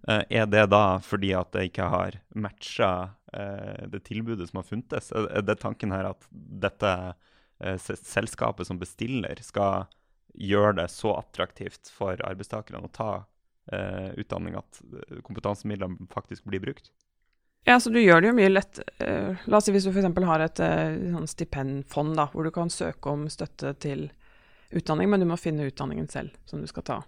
Eh, 0.09 0.23
er 0.41 0.47
det 0.47 0.67
da 0.73 0.99
fordi 1.03 1.33
at 1.37 1.53
det 1.55 1.69
ikke 1.71 1.89
har 1.93 2.19
matcha 2.39 2.91
eh, 3.33 3.87
det 3.91 4.05
tilbudet 4.09 4.49
som 4.51 4.61
har 4.61 4.69
funtes? 4.69 5.13
Er, 5.13 5.43
det 5.47 5.59
tanken 5.63 5.95
her 5.95 6.11
at 6.13 6.27
dette 6.33 6.93
eh, 7.61 7.79
selskapet 7.79 8.69
som 8.69 8.81
bestiller, 8.81 9.41
skal 9.43 9.89
gjøre 10.37 10.77
det 10.83 10.91
så 10.93 11.17
attraktivt 11.17 11.91
for 11.93 12.21
arbeidstakerne 12.27 12.85
å 12.85 12.93
ta 12.93 13.15
utdanning 13.67 14.55
at 14.55 14.77
kompetansemidlene 15.27 16.05
faktisk 16.13 16.45
blir 16.47 16.61
brukt? 16.63 16.93
Ja, 17.67 17.81
så 17.83 17.91
du 17.91 17.99
gjør 17.99 18.21
det 18.23 18.29
jo 18.29 18.37
mye 18.37 18.53
lett 18.53 18.79
La 19.03 19.59
oss 19.59 19.67
si 19.67 19.75
hvis 19.75 19.89
du 19.89 19.91
f.eks. 19.91 20.07
har 20.29 20.45
et 20.45 20.63
sånn 20.63 21.27
stipendfond 21.27 22.15
hvor 22.31 22.47
du 22.47 22.53
kan 22.55 22.71
søke 22.71 23.11
om 23.11 23.25
støtte 23.27 23.73
til 23.83 24.05
utdanning, 24.71 25.11
men 25.11 25.25
du 25.25 25.27
må 25.27 25.41
finne 25.41 25.67
utdanningen 25.67 26.07
selv 26.07 26.39
som 26.47 26.63
du 26.63 26.71
skal 26.71 26.87
ta. 26.87 27.01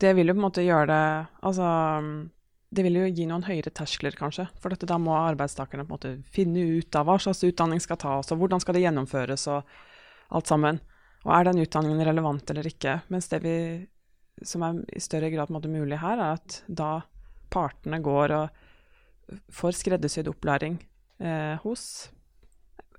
Det 0.00 0.12
vil 0.16 0.30
jo 0.30 0.36
på 0.36 0.40
en 0.40 0.46
måte 0.46 0.64
gjøre 0.64 0.86
det 0.88 1.04
Altså 1.44 1.66
det 2.70 2.84
vil 2.86 3.00
jo 3.00 3.08
gi 3.10 3.26
noen 3.26 3.42
høyere 3.42 3.72
terskler, 3.74 4.14
kanskje. 4.14 4.44
For 4.62 4.70
dette, 4.70 4.86
da 4.86 4.94
må 5.02 5.16
arbeidstakerne 5.18 5.82
på 5.88 5.90
en 5.90 5.96
måte 5.96 6.12
finne 6.30 6.62
ut 6.78 6.94
av 6.94 7.08
hva 7.08 7.16
slags 7.18 7.42
utdanning 7.42 7.82
skal 7.82 7.98
tas, 7.98 8.30
og 8.30 8.38
hvordan 8.38 8.62
skal 8.62 8.76
det 8.76 8.84
gjennomføres, 8.84 9.46
og 9.50 10.36
alt 10.38 10.50
sammen. 10.50 10.78
Og 11.24 11.32
er 11.34 11.48
den 11.48 11.64
utdanningen 11.64 12.04
relevant 12.06 12.52
eller 12.52 12.68
ikke? 12.70 13.00
Mens 13.10 13.26
det 13.32 13.42
vi, 13.42 13.56
som 14.46 14.62
er 14.62 14.78
i 14.94 15.02
større 15.02 15.32
grad 15.34 15.50
måte 15.50 15.72
mulig 15.72 15.98
her, 15.98 16.22
er 16.22 16.38
at 16.38 16.60
da 16.68 16.92
partene 17.50 17.98
går 18.06 18.36
og 18.38 19.42
får 19.50 19.74
skreddersydd 19.80 20.30
opplæring 20.30 20.78
eh, 21.18 21.58
hos 21.64 21.82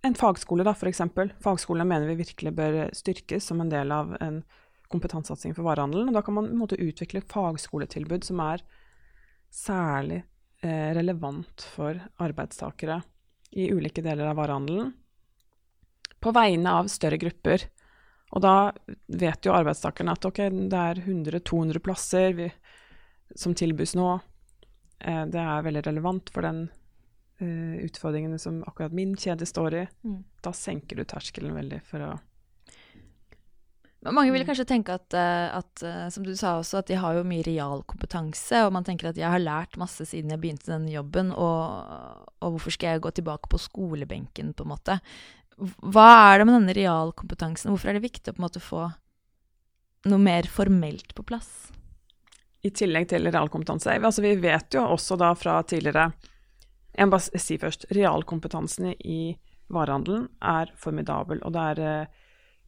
en 0.04 0.16
fagskole, 0.18 0.66
da, 0.66 0.74
f.eks. 0.76 1.04
Fagskolene 1.44 1.88
mener 1.88 2.10
vi 2.10 2.20
virkelig 2.24 2.54
bør 2.58 2.78
styrkes 2.98 3.48
som 3.48 3.62
en 3.62 3.72
del 3.72 3.92
av 3.94 4.16
en 4.20 4.42
kompetansesatsing 4.92 5.56
for 5.58 5.68
varehandelen. 5.68 6.12
Og 6.12 6.18
da 6.18 6.24
kan 6.26 6.38
man 6.38 6.52
måte 6.58 6.80
utvikle 6.82 7.24
fagskoletilbud 7.32 8.28
som 8.28 8.42
er 8.44 8.64
særlig 9.52 10.22
eh, 10.64 10.92
relevant 10.96 11.66
for 11.74 12.00
arbeidstakere 12.24 13.02
i 13.52 13.68
ulike 13.74 14.04
deler 14.04 14.30
av 14.32 14.38
varehandelen, 14.40 14.94
på 16.22 16.32
vegne 16.32 16.76
av 16.80 16.90
større 16.92 17.18
grupper. 17.20 17.66
Og 18.32 18.44
da 18.46 18.72
vet 19.12 19.46
jo 19.46 19.56
arbeidstakerne 19.56 20.14
at 20.16 20.28
ok, 20.28 20.44
det 20.72 20.84
er 20.94 21.02
100-200 21.02 21.82
plasser 21.84 22.38
vi, 22.38 22.48
som 23.36 23.56
tilbys 23.58 23.96
nå. 24.00 24.14
Eh, 25.00 25.26
det 25.32 25.42
er 25.42 25.66
veldig 25.68 25.84
relevant 25.90 26.32
for 26.32 26.48
den 26.48 26.64
eh, 27.42 27.82
utfordringen 27.88 28.40
som 28.40 28.62
akkurat 28.68 28.96
min 28.96 29.18
kjede 29.20 29.48
står 29.50 29.80
i. 29.82 29.86
Mm. 30.08 30.22
Da 30.46 30.54
senker 30.56 31.00
du 31.00 31.08
terskelen 31.08 31.58
veldig 31.58 31.82
for 31.90 32.08
å 32.08 32.12
Mange 34.02 34.32
vil 34.34 34.48
kanskje 34.48 34.66
tenke 34.66 34.96
at, 34.98 35.14
eh, 35.14 35.48
at, 35.54 35.84
eh, 35.86 36.08
som 36.10 36.24
du 36.26 36.34
sa 36.34 36.56
også, 36.58 36.80
at 36.80 36.88
de 36.90 36.98
har 36.98 37.14
jo 37.14 37.26
mye 37.28 37.44
realkompetanse, 37.46 38.64
og 38.66 38.74
man 38.74 38.86
tenker 38.88 39.12
at 39.12 39.20
jeg 39.20 39.30
har 39.30 39.44
lært 39.44 39.78
masse 39.78 40.08
siden 40.10 40.34
jeg 40.34 40.42
begynte 40.42 40.72
denne 40.72 40.90
jobben, 40.90 41.30
og, 41.38 42.26
og 42.42 42.56
hvorfor 42.56 42.74
skal 42.74 42.96
jeg 42.96 43.04
gå 43.06 43.12
tilbake 43.14 43.52
på 43.52 43.60
skolebenken, 43.62 44.56
på 44.58 44.66
en 44.66 44.72
måte. 44.74 44.98
Hva 45.62 46.08
er 46.32 46.42
det 46.42 46.48
med 46.50 46.58
denne 46.58 46.74
realkompetansen? 46.74 47.70
Hvorfor 47.70 47.92
er 47.92 48.00
det 48.00 48.08
viktig 48.08 48.32
å 48.32 48.34
på 48.34 48.42
en 48.42 48.48
måte 48.48 48.64
få 48.64 48.88
noe 50.10 50.22
mer 50.24 50.50
formelt 50.50 51.14
på 51.14 51.28
plass? 51.30 51.70
I 52.66 52.74
tillegg 52.74 53.06
til 53.14 53.30
realkompetanse. 53.30 53.94
Altså, 54.02 54.26
vi 54.26 54.34
vet 54.42 54.74
jo 54.74 54.88
også 54.96 55.18
da 55.22 55.30
fra 55.38 55.60
tidligere 55.62 56.12
Jeg 56.98 57.08
må 57.08 57.14
bare 57.14 57.40
si 57.40 57.56
først. 57.62 57.86
Realkompetansen 57.94 58.90
i 58.98 59.38
varehandelen 59.72 60.26
er 60.42 60.74
formidabel. 60.76 61.40
Og 61.46 61.54
det 61.54 61.68
er 61.70 62.10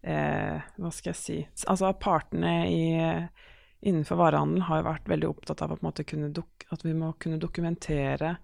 eh, 0.04 0.62
Hva 0.78 0.92
skal 0.94 1.14
jeg 1.14 1.20
si 1.20 1.38
Altså 1.72 1.92
partene 2.00 2.54
i, 2.70 2.86
innenfor 3.84 4.20
varehandelen 4.20 4.68
har 4.70 4.82
jo 4.82 4.90
vært 4.90 5.12
veldig 5.12 5.30
opptatt 5.30 5.64
av 5.66 5.76
at, 5.76 5.84
at 5.84 6.86
vi 6.86 6.96
må 6.98 7.14
kunne 7.20 7.42
dokumentere 7.42 8.38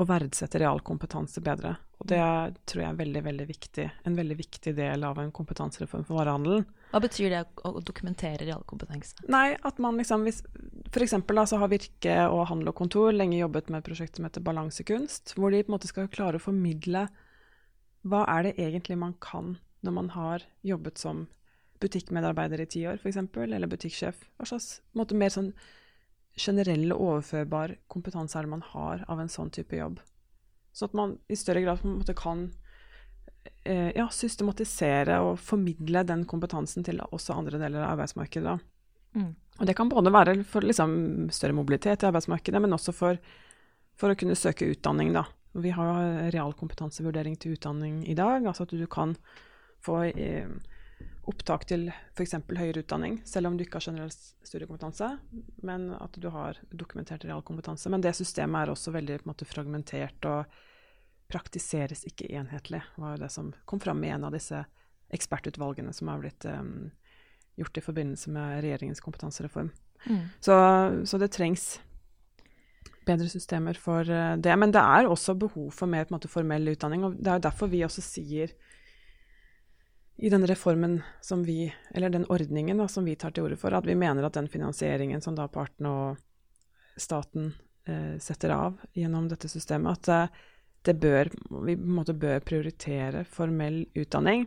og 0.00 0.08
verdsette 0.08 0.60
realkompetanse 0.62 1.42
bedre. 1.44 1.74
Og 2.00 2.08
det 2.10 2.20
tror 2.66 2.80
jeg 2.80 2.88
er 2.88 2.98
veldig, 2.98 3.20
veldig 3.26 3.44
viktig. 3.46 3.84
En 4.08 4.16
veldig 4.16 4.36
viktig 4.38 4.72
del 4.74 5.04
av 5.06 5.20
en 5.20 5.32
kompetansereform 5.34 6.06
for 6.08 6.18
varehandelen. 6.18 6.64
Hva 6.90 7.00
betyr 7.04 7.28
det 7.30 7.42
å 7.68 7.74
dokumentere 7.84 8.46
realkompetanse? 8.48 9.26
Nei, 9.32 9.52
at 9.54 9.78
man 9.82 10.00
liksom 10.00 10.24
hvis 10.26 10.40
F.eks. 10.90 11.14
så 11.52 11.60
har 11.60 11.70
Virke 11.72 12.16
og 12.26 12.46
Handel 12.50 12.72
og 12.72 12.78
Kontor 12.80 13.12
lenge 13.14 13.38
jobbet 13.38 13.70
med 13.70 13.82
et 13.82 13.90
prosjekt 13.90 14.18
som 14.18 14.26
heter 14.26 14.44
Balansekunst, 14.44 15.36
hvor 15.36 15.52
de 15.52 15.62
på 15.62 15.70
en 15.70 15.76
måte 15.76 15.92
skal 15.92 16.10
klare 16.12 16.40
å 16.40 16.42
formidle 16.42 17.06
hva 18.02 18.24
er 18.32 18.48
det 18.48 18.56
egentlig 18.58 18.98
man 18.98 19.14
kan 19.22 19.54
når 19.82 19.94
man 19.98 20.10
har 20.14 20.46
jobbet 20.66 21.00
som 21.00 21.26
butikkmedarbeider 21.82 22.62
i 22.62 22.68
ti 22.70 22.84
år, 22.86 23.00
f.eks., 23.02 23.18
eller 23.34 23.70
butikksjef. 23.70 24.24
Hva 24.38 24.48
slags 24.52 24.80
måte, 24.98 25.18
mer 25.18 25.32
sånn 25.34 25.52
generell 26.38 26.94
og 26.94 27.02
overførbar 27.08 27.76
kompetanse 27.92 28.38
er 28.38 28.46
det 28.46 28.54
man 28.54 28.64
har 28.72 29.04
av 29.10 29.20
en 29.20 29.32
sånn 29.32 29.50
type 29.52 29.76
jobb? 29.76 30.00
Så 30.72 30.88
at 30.88 30.96
man 30.96 31.18
i 31.28 31.36
større 31.36 31.64
grad 31.64 31.82
måte 31.84 32.14
kan 32.16 32.46
eh, 33.64 33.90
ja, 33.96 34.06
systematisere 34.14 35.18
og 35.26 35.40
formidle 35.42 36.04
den 36.08 36.24
kompetansen 36.28 36.86
til 36.86 37.02
også 37.10 37.36
andre 37.36 37.60
deler 37.60 37.82
av 37.82 37.96
arbeidsmarkedet. 37.96 38.56
Mm. 39.18 39.32
Og 39.60 39.68
det 39.68 39.76
kan 39.76 39.90
både 39.92 40.12
være 40.14 40.38
for 40.48 40.64
liksom, 40.64 41.28
større 41.34 41.56
mobilitet 41.56 42.02
i 42.02 42.08
arbeidsmarkedet, 42.08 42.62
men 42.64 42.72
også 42.72 42.94
for, 42.96 43.20
for, 43.98 44.12
å 44.12 44.18
kunne 44.18 44.38
søke 44.38 44.70
utdanning. 44.72 45.12
Da. 45.12 45.26
Vi 45.60 45.74
har 45.76 46.30
realkompetansevurdering 46.32 47.36
til 47.36 47.58
utdanning 47.58 48.00
i 48.08 48.16
dag, 48.16 48.46
altså 48.46 48.64
at 48.64 48.72
du 48.72 48.86
kan 48.90 49.18
få 49.82 49.98
eh, 50.10 50.48
opptak 51.30 51.66
til 51.70 51.86
f.eks. 52.16 52.34
høyere 52.50 52.82
utdanning, 52.82 53.20
selv 53.28 53.50
om 53.50 53.56
du 53.56 53.64
ikke 53.64 53.78
har 53.78 53.86
generell 53.92 54.10
studiekompetanse, 54.12 55.08
men 55.62 55.90
at 55.94 56.18
du 56.18 56.28
har 56.34 56.58
dokumentert 56.70 57.26
realkompetanse. 57.28 57.90
Men 57.92 58.02
det 58.02 58.14
systemet 58.18 58.64
er 58.64 58.72
også 58.72 58.94
veldig 58.94 59.20
måte, 59.28 59.46
fragmentert 59.46 60.26
og 60.28 60.50
praktiseres 61.32 62.04
ikke 62.08 62.30
enhetlig. 62.34 62.82
Var 63.00 63.14
jo 63.14 63.22
det 63.22 63.30
som 63.32 63.52
kom 63.68 63.80
fram 63.80 64.02
i 64.04 64.10
en 64.12 64.26
av 64.26 64.34
disse 64.34 64.64
ekspertutvalgene 65.12 65.94
som 65.94 66.10
har 66.10 66.20
blitt 66.22 66.44
um, 66.48 66.90
gjort 67.60 67.78
i 67.78 67.84
forbindelse 67.84 68.32
med 68.32 68.60
regjeringens 68.64 69.02
kompetansereform. 69.04 69.70
Mm. 70.08 70.26
Så, 70.42 70.54
så, 71.06 71.18
det 71.22 71.30
trengs 71.36 71.76
bedre 73.06 73.28
systemer 73.30 73.78
for 73.78 74.08
uh, 74.08 74.34
det. 74.40 74.56
Men 74.58 74.74
det 74.74 74.82
er 74.82 75.08
også 75.08 75.36
behov 75.38 75.70
for 75.76 75.90
mer 75.90 76.10
måte, 76.10 76.30
formell 76.32 76.74
utdanning. 76.74 77.06
og 77.06 77.20
Det 77.20 77.30
er 77.30 77.40
jo 77.40 77.46
derfor 77.48 77.70
vi 77.70 77.84
også 77.86 78.04
sier 78.04 78.56
i 80.22 80.30
den 80.30 80.46
reformen 80.46 81.02
som 81.20 81.40
vi, 81.44 81.74
eller 81.90 82.10
den 82.10 82.24
ordningen 82.30 82.78
da, 82.78 82.84
som 82.88 83.04
vi 83.04 83.16
tar 83.18 83.32
til 83.34 83.42
orde 83.48 83.56
for, 83.58 83.74
at 83.74 83.86
vi 83.86 83.96
mener 83.98 84.22
at 84.22 84.36
den 84.38 84.46
finansieringen 84.46 85.18
som 85.24 85.34
da 85.34 85.48
partene 85.50 85.90
og 85.90 86.20
staten 86.94 87.48
eh, 87.90 88.20
setter 88.22 88.54
av 88.54 88.76
gjennom 88.94 89.26
dette 89.26 89.50
systemet, 89.50 89.98
at 89.98 90.12
eh, 90.14 90.46
det 90.86 90.94
bør, 91.02 91.32
vi 91.66 91.74
på 91.74 91.88
en 91.88 91.98
måte 91.98 92.14
bør 92.14 92.38
prioritere 92.46 93.24
formell 93.26 93.82
utdanning. 93.98 94.46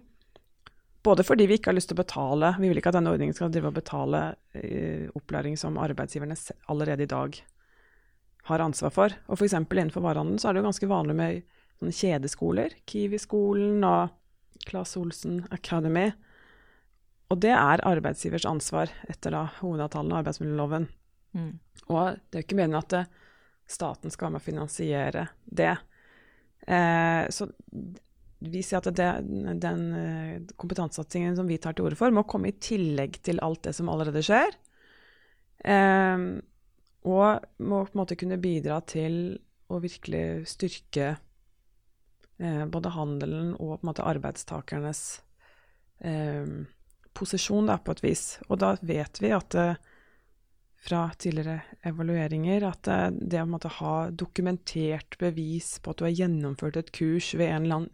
Både 1.03 1.27
fordi 1.27 1.51
vi 1.51 1.59
ikke 1.59 1.73
har 1.73 1.77
lyst 1.77 1.91
til 1.91 1.99
å 1.99 2.03
betale 2.05 2.55
Vi 2.57 2.69
vil 2.71 2.79
ikke 2.79 2.89
at 2.89 2.95
denne 2.95 3.11
ordningen 3.11 3.35
skal 3.35 3.51
drive 3.51 3.69
og 3.69 3.75
betale 3.75 4.25
eh, 4.55 5.11
opplæring 5.11 5.59
som 5.59 5.75
arbeidsgiverne 5.75 6.39
allerede 6.71 7.03
i 7.03 7.13
dag 7.17 7.35
har 8.47 8.63
ansvar 8.63 8.95
for. 8.95 9.21
Og 9.27 9.35
f.eks. 9.35 9.59
innenfor 9.59 10.07
varehandelen 10.07 10.39
så 10.39 10.47
er 10.47 10.55
det 10.55 10.63
jo 10.63 10.71
ganske 10.71 10.95
vanlig 10.95 11.19
med 11.19 11.95
kjedeskoler. 11.99 12.79
Kiwi-skolen 12.87 13.83
og 13.83 14.21
Claes 14.65 14.95
Olsen 14.99 15.43
Academy. 15.53 16.11
Og 17.33 17.41
det 17.41 17.53
er 17.55 17.83
arbeidsgivers 17.85 18.45
ansvar 18.47 18.91
etter 19.09 19.33
da 19.33 19.47
hovedavtalen 19.59 20.13
og 20.13 20.21
arbeidsmiljøloven. 20.21 20.87
Mm. 21.35 21.53
Og 21.89 22.15
det 22.15 22.37
er 22.37 22.43
jo 22.43 22.47
ikke 22.47 22.59
meningen 22.59 22.79
at 22.79 22.97
eh, 22.99 23.11
staten 23.67 24.13
skal 24.13 24.27
være 24.27 24.37
med 24.37 24.43
å 24.43 24.45
finansiere 24.45 25.27
det. 25.45 25.73
Eh, 26.67 27.25
så 27.33 27.49
vi 28.45 28.61
sier 28.65 28.81
at 28.81 28.89
det, 28.97 29.09
den 29.61 29.83
eh, 29.97 30.53
kompetansesatsingen 30.59 31.37
som 31.37 31.49
vi 31.49 31.57
tar 31.61 31.75
til 31.75 31.87
orde 31.87 31.99
for, 31.99 32.13
må 32.13 32.25
komme 32.29 32.51
i 32.51 32.59
tillegg 32.61 33.19
til 33.25 33.41
alt 33.45 33.63
det 33.67 33.75
som 33.77 33.89
allerede 33.91 34.23
skjer. 34.25 34.53
Eh, 35.65 36.27
og 37.05 37.45
må 37.61 37.83
på 37.85 37.93
en 37.93 38.01
måte 38.01 38.17
kunne 38.19 38.41
bidra 38.41 38.79
til 38.85 39.37
å 39.69 39.81
virkelig 39.81 40.45
styrke 40.49 41.15
både 42.37 42.91
handelen 42.91 43.53
og 43.55 43.77
på 43.77 43.85
en 43.85 43.89
måte 43.89 44.03
arbeidstakernes 44.03 45.01
eh, 46.03 46.49
posisjon, 47.15 47.69
da, 47.69 47.77
på 47.79 47.95
et 47.95 48.03
vis. 48.03 48.23
Og 48.49 48.59
da 48.59 48.75
vet 48.83 49.21
vi 49.23 49.31
at 49.35 49.55
eh, 49.55 49.77
fra 50.85 51.07
tidligere 51.17 51.61
evalueringer 51.87 52.67
at 52.67 52.89
eh, 52.91 53.07
det 53.15 53.41
å 53.41 53.49
måtte 53.49 53.71
ha 53.79 53.95
dokumentert 54.11 55.17
bevis 55.21 55.77
på 55.79 55.93
at 55.93 56.01
du 56.01 56.07
har 56.07 56.17
gjennomført 56.19 56.81
et 56.81 56.91
kurs 56.95 57.31
ved 57.37 57.49
en 57.49 57.63
eller 57.63 57.79
annen 57.79 57.93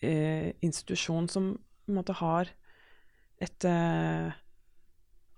eh, 0.00 0.48
institusjon 0.64 1.28
som 1.30 1.52
måtte 1.92 2.16
har 2.22 2.54
et 3.42 3.68
eh, 3.68 4.38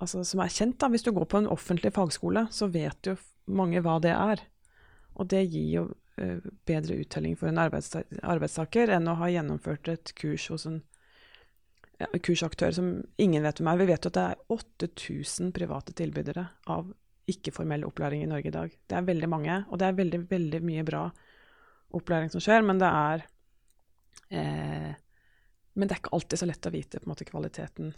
Altså 0.05 0.25
som 0.27 0.41
er 0.43 0.51
kjent, 0.53 0.75
da. 0.83 0.89
Hvis 0.91 1.05
du 1.07 1.13
går 1.15 1.25
på 1.31 1.39
en 1.39 1.47
offentlig 1.49 1.93
fagskole, 1.95 2.43
så 2.53 2.67
vet 2.69 3.07
jo 3.09 3.15
mange 3.57 3.81
hva 3.81 3.95
det 4.03 4.11
er. 4.13 4.43
Og 5.17 5.31
det 5.31 5.45
gir 5.47 5.69
jo 5.71 5.85
Eh, 5.87 6.04
bedre 6.15 7.01
uttelling 7.03 7.37
for 7.39 7.51
en 7.51 7.59
arbeidstaker 7.59 8.93
enn 8.95 9.11
å 9.11 9.17
ha 9.19 9.31
gjennomført 9.33 9.91
et 9.91 10.13
kurs 10.19 10.47
hos 10.53 10.67
en 10.71 10.83
ja, 11.99 12.09
kursaktør 12.23 12.75
som 12.75 12.91
ingen 13.21 13.45
vet 13.45 13.61
hvem 13.61 13.71
er. 13.71 13.81
Vi 13.81 13.89
vet 13.91 14.07
jo 14.07 14.13
at 14.13 14.19
det 14.19 14.27
er 14.31 14.43
8000 14.55 15.53
private 15.57 15.95
tilbydere 15.99 16.47
av 16.71 16.93
ikke-formell 17.31 17.87
opplæring 17.89 18.25
i 18.25 18.31
Norge 18.31 18.51
i 18.51 18.55
dag. 18.55 18.73
Det 18.87 18.97
er 18.99 19.07
veldig 19.07 19.31
mange, 19.33 19.61
og 19.71 19.81
det 19.81 19.89
er 19.89 20.01
veldig, 20.01 20.21
veldig 20.31 20.61
mye 20.65 20.85
bra 20.87 21.05
opplæring 21.95 22.33
som 22.33 22.43
skjer, 22.43 22.65
men 22.67 22.83
det 22.83 22.91
er 22.91 23.25
eh, 24.31 24.93
Men 25.75 25.89
det 25.89 25.97
er 25.97 26.03
ikke 26.05 26.15
alltid 26.15 26.39
så 26.39 26.47
lett 26.47 26.67
å 26.69 26.71
vite 26.71 27.01
på 27.01 27.09
en 27.09 27.11
måte 27.11 27.25
kvaliteten 27.27 27.89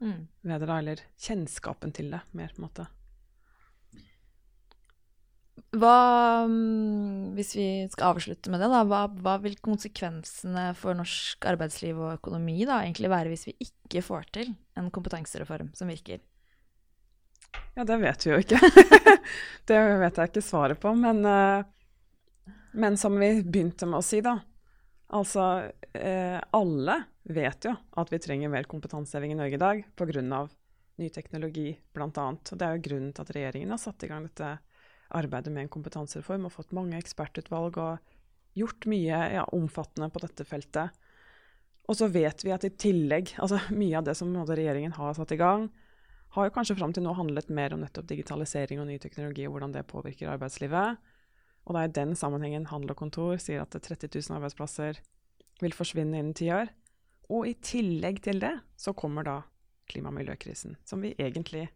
mm. 0.00 0.20
ved 0.48 0.62
det, 0.62 0.68
eller 0.72 1.02
kjennskapen 1.20 1.92
til 1.92 2.08
det, 2.14 2.22
mer 2.32 2.54
på 2.54 2.62
en 2.62 2.64
måte. 2.64 2.86
Hva, 5.76 6.46
mm, 6.48 7.32
hvis 7.36 7.54
vi 7.56 7.66
skal 7.92 8.14
avslutte 8.14 8.52
med 8.52 8.60
det, 8.60 8.68
da, 8.72 8.82
hva, 8.88 9.06
hva, 9.24 9.36
vil 9.42 9.56
konsekvensene 9.64 10.70
for 10.76 10.96
norsk 10.96 11.48
arbeidsliv 11.48 11.98
og 11.98 12.16
økonomi 12.18 12.58
da, 12.64 12.82
egentlig 12.84 13.12
være 13.12 13.32
hvis 13.32 13.46
vi 13.48 13.56
ikke 13.66 14.04
får 14.04 14.28
til 14.36 14.52
en 14.76 14.90
kompetansereform 14.92 15.72
som 15.76 15.92
virker? 15.92 16.20
Ja, 17.76 17.84
det 17.84 17.96
vet 18.00 18.26
vi 18.26 18.32
jo 18.32 18.40
ikke. 18.40 18.60
det 19.68 19.80
vet 20.00 20.20
jeg 20.20 20.30
ikke 20.30 20.44
svaret 20.44 20.80
på. 20.80 20.92
Men, 20.96 21.24
eh, 21.28 22.52
men, 22.76 22.96
som 23.00 23.16
vi 23.20 23.32
begynte 23.44 23.88
med 23.88 24.00
å 24.00 24.04
si, 24.04 24.22
da. 24.24 24.38
Altså, 25.16 25.70
eh, 25.96 26.38
alle 26.56 27.00
vet 27.28 27.68
jo 27.68 27.74
at 28.00 28.12
vi 28.12 28.20
trenger 28.22 28.52
mer 28.52 28.68
kompetanseheving 28.68 29.34
i 29.34 29.40
Norge 29.40 29.58
i 29.58 29.62
dag 29.62 29.84
pga. 29.96 30.46
ny 30.96 31.10
teknologi, 31.12 31.76
bl.a. 31.92 32.08
Og 32.08 32.56
det 32.56 32.64
er 32.64 32.76
jo 32.76 32.86
grunnen 32.88 33.12
til 33.12 33.26
at 33.26 33.36
regjeringen 33.36 33.74
har 33.74 33.80
satt 33.80 34.04
i 34.04 34.08
gang 34.08 34.24
dette 34.24 34.56
arbeidet 35.14 35.52
med 35.52 35.66
en 35.66 35.72
kompetansereform 35.72 36.46
og 36.48 36.54
fått 36.54 36.74
mange 36.76 36.98
ekspertutvalg 36.98 37.78
og 37.78 38.14
gjort 38.56 38.86
mye 38.90 39.18
ja, 39.36 39.44
omfattende 39.54 40.08
på 40.10 40.22
dette 40.24 40.46
feltet. 40.48 40.94
Og 41.86 41.98
så 41.98 42.08
vet 42.10 42.42
vi 42.42 42.54
at 42.54 42.64
i 42.66 42.72
tillegg, 42.74 43.36
altså 43.42 43.60
mye 43.80 43.98
av 44.00 44.06
det 44.08 44.16
som 44.18 44.32
regjeringen 44.34 44.96
har 44.96 45.16
satt 45.18 45.34
i 45.34 45.40
gang, 45.40 45.68
har 46.36 46.48
jo 46.48 46.52
kanskje 46.52 46.76
fram 46.76 46.92
til 46.92 47.04
nå 47.06 47.14
handlet 47.16 47.52
mer 47.54 47.72
om 47.72 47.80
nettopp 47.80 48.08
digitalisering 48.10 48.80
og 48.82 48.88
ny 48.90 48.98
teknologi 49.00 49.46
og 49.46 49.54
hvordan 49.54 49.76
det 49.76 49.86
påvirker 49.88 50.32
arbeidslivet. 50.32 50.98
Og 51.66 51.74
det 51.74 51.82
er 51.82 51.90
i 51.90 51.96
den 51.96 52.16
sammenhengen 52.18 52.68
Handel 52.70 52.92
og 52.92 53.00
Kontor 53.00 53.38
sier 53.42 53.62
at 53.62 53.74
30 53.74 54.10
000 54.10 54.36
arbeidsplasser 54.36 55.00
vil 55.62 55.74
forsvinne 55.74 56.18
innen 56.18 56.36
ti 56.36 56.50
år. 56.52 56.68
Og 57.32 57.48
i 57.48 57.56
tillegg 57.58 58.20
til 58.26 58.42
det 58.42 58.52
så 58.78 58.94
kommer 58.94 59.26
da 59.26 59.40
klima- 59.90 60.12
og 60.12 60.18
miljøkrisen, 60.18 60.76
som 60.84 61.02
vi 61.02 61.14
egentlig 61.18 61.68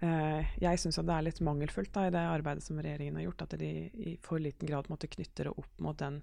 jeg 0.00 0.80
syns 0.80 0.96
det 0.98 1.14
er 1.14 1.24
litt 1.26 1.40
mangelfullt 1.44 1.92
da, 1.94 2.06
i 2.08 2.12
det 2.14 2.22
arbeidet 2.26 2.64
som 2.64 2.78
regjeringen 2.80 3.18
har 3.20 3.26
gjort, 3.26 3.44
at 3.44 3.58
de 3.60 3.68
i 3.92 4.14
for 4.24 4.42
liten 4.42 4.66
grad 4.66 4.88
måtte 4.90 5.10
knytte 5.10 5.44
det 5.46 5.52
opp 5.52 5.82
mot 5.84 5.98
den 6.00 6.16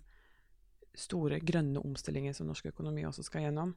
store 0.98 1.40
grønne 1.40 1.82
omstillingen 1.86 2.36
som 2.36 2.50
norsk 2.50 2.72
økonomi 2.72 3.06
også 3.08 3.24
skal 3.26 3.46
gjennom. 3.46 3.76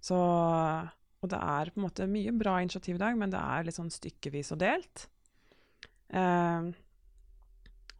Så, 0.00 0.16
og 0.16 1.30
det 1.30 1.38
er 1.38 1.70
på 1.70 1.80
en 1.80 1.86
måte 1.86 2.08
mye 2.10 2.32
bra 2.36 2.56
initiativ 2.64 2.96
i 2.96 3.02
dag, 3.02 3.18
men 3.20 3.32
det 3.32 3.40
er 3.40 3.66
litt 3.66 3.76
sånn 3.76 3.92
stykkevis 3.92 4.54
og 4.56 4.62
delt. 4.62 5.06
Eh, 6.10 6.70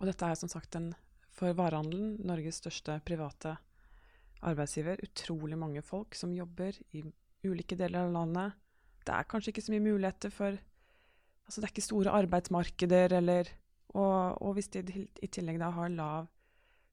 og 0.00 0.08
dette 0.08 0.30
er 0.30 0.40
som 0.40 0.50
sagt 0.50 0.78
en, 0.80 0.94
for 1.36 1.54
varehandelen 1.56 2.16
Norges 2.26 2.62
største 2.62 2.98
private 3.06 3.58
arbeidsgiver. 4.48 5.00
Utrolig 5.04 5.58
mange 5.60 5.84
folk 5.84 6.16
som 6.16 6.32
jobber 6.34 6.76
i 6.96 7.04
ulike 7.44 7.76
deler 7.76 8.06
av 8.06 8.16
landet. 8.16 8.56
Det 9.04 9.14
er 9.14 9.28
kanskje 9.28 9.52
ikke 9.52 9.64
så 9.64 9.74
mye 9.74 9.84
muligheter 9.84 10.32
for 10.32 10.56
Altså 11.50 11.58
det 11.58 11.66
er 11.66 11.72
ikke 11.72 11.82
store 11.82 12.12
arbeidsmarkeder 12.14 13.16
eller 13.18 13.48
Og, 13.98 14.38
og 14.38 14.52
hvis 14.54 14.68
de 14.70 14.84
i 15.18 15.26
tillegg 15.26 15.56
da 15.58 15.72
har 15.74 15.88
lav 15.90 16.28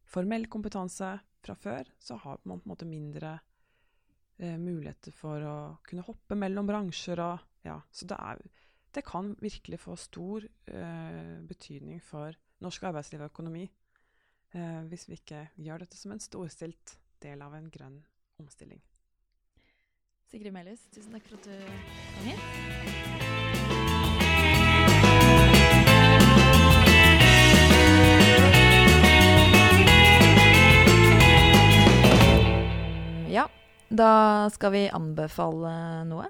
formell 0.10 0.48
kompetanse 0.50 1.12
fra 1.46 1.54
før, 1.54 1.86
så 2.00 2.16
har 2.18 2.40
man 2.42 2.58
på 2.58 2.66
en 2.66 2.72
måte 2.72 2.88
mindre 2.90 3.36
eh, 4.40 4.58
muligheter 4.58 5.14
for 5.14 5.46
å 5.46 5.58
kunne 5.86 6.08
hoppe 6.08 6.34
mellom 6.34 6.66
bransjer 6.66 7.22
og 7.22 7.46
Ja, 7.68 7.78
så 7.92 8.08
det 8.10 8.18
er, 8.18 8.42
det 8.96 9.04
kan 9.06 9.36
virkelig 9.44 9.82
få 9.84 9.94
stor 10.00 10.48
eh, 10.72 11.38
betydning 11.46 12.02
for 12.02 12.34
norsk 12.64 12.90
arbeidsliv 12.90 13.22
og 13.22 13.30
økonomi 13.30 13.68
eh, 13.68 14.82
hvis 14.90 15.06
vi 15.12 15.20
ikke 15.20 15.50
gjør 15.54 15.86
dette 15.86 16.02
som 16.02 16.16
en 16.16 16.24
storstilt 16.24 16.98
del 17.22 17.46
av 17.46 17.54
en 17.60 17.70
grønn 17.70 18.02
omstilling. 18.42 18.82
Sigrid 20.32 20.56
Melhus, 20.56 20.90
tusen 20.90 21.14
takk 21.14 21.30
for 21.30 21.38
at 21.38 21.46
du 21.46 21.56
kom 22.18 22.32
hit. 22.32 23.27
Da 33.90 34.48
skal 34.54 34.72
vi 34.74 34.86
anbefale 34.94 35.72
noe. 36.10 36.28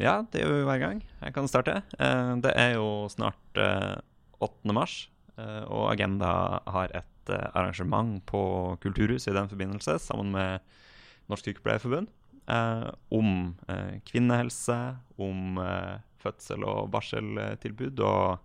Ja, 0.00 0.22
det 0.32 0.40
gjør 0.42 0.54
vi 0.54 0.66
hver 0.68 0.80
gang. 0.80 1.00
Jeg 1.20 1.34
kan 1.36 1.48
starte. 1.50 1.82
Eh, 1.98 2.36
Det 2.40 2.52
er 2.56 2.74
jo 2.78 3.08
snart 3.12 3.58
eh, 3.60 3.98
8. 4.40 4.72
mars, 4.72 5.10
eh, 5.36 5.64
og 5.68 5.90
Agenda 5.92 6.60
har 6.66 6.88
et 6.96 7.28
eh, 7.34 7.48
arrangement 7.54 8.22
på 8.26 8.40
Kulturhuset 8.80 9.34
i 9.34 9.36
den 9.36 9.50
forbindelse, 9.50 9.98
sammen 10.00 10.32
med 10.32 10.60
Norsk 11.28 11.44
Sykepleierforbund, 11.50 12.08
eh, 12.48 12.88
om 13.12 13.54
eh, 13.68 14.00
kvinnehelse, 14.08 14.78
om 15.20 15.58
eh, 15.60 15.98
fødsel- 16.24 16.64
og 16.64 16.88
barseltilbud, 16.94 18.00
og 18.00 18.38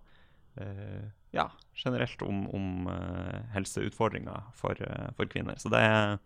eh, 0.60 1.08
ja, 1.32 1.48
generelt 1.76 2.22
om, 2.22 2.46
om 2.54 2.86
eh, 2.88 3.40
helseutfordringer 3.54 4.42
for, 4.54 4.76
eh, 4.80 5.08
for 5.16 5.26
kvinner. 5.26 5.58
Så 5.60 5.68
det 5.72 5.80
er 5.84 6.18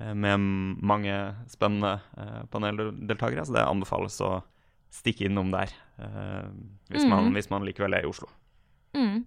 eh, 0.00 0.14
med 0.14 0.40
mange 0.82 1.14
spennende 1.52 2.00
paneldeltakere, 2.50 3.44
så 3.46 3.52
det 3.54 3.66
anbefales 3.68 4.16
å 4.24 4.42
stikke 4.92 5.24
innom 5.28 5.50
der 5.52 5.70
hvis, 6.90 7.04
man, 7.06 7.28
Mhm. 7.28 7.32
hvis 7.36 7.50
man 7.50 7.62
likevel 7.64 7.94
er 7.94 8.02
i 8.02 8.08
Oslo. 8.08 8.26
Mm, 8.94 9.24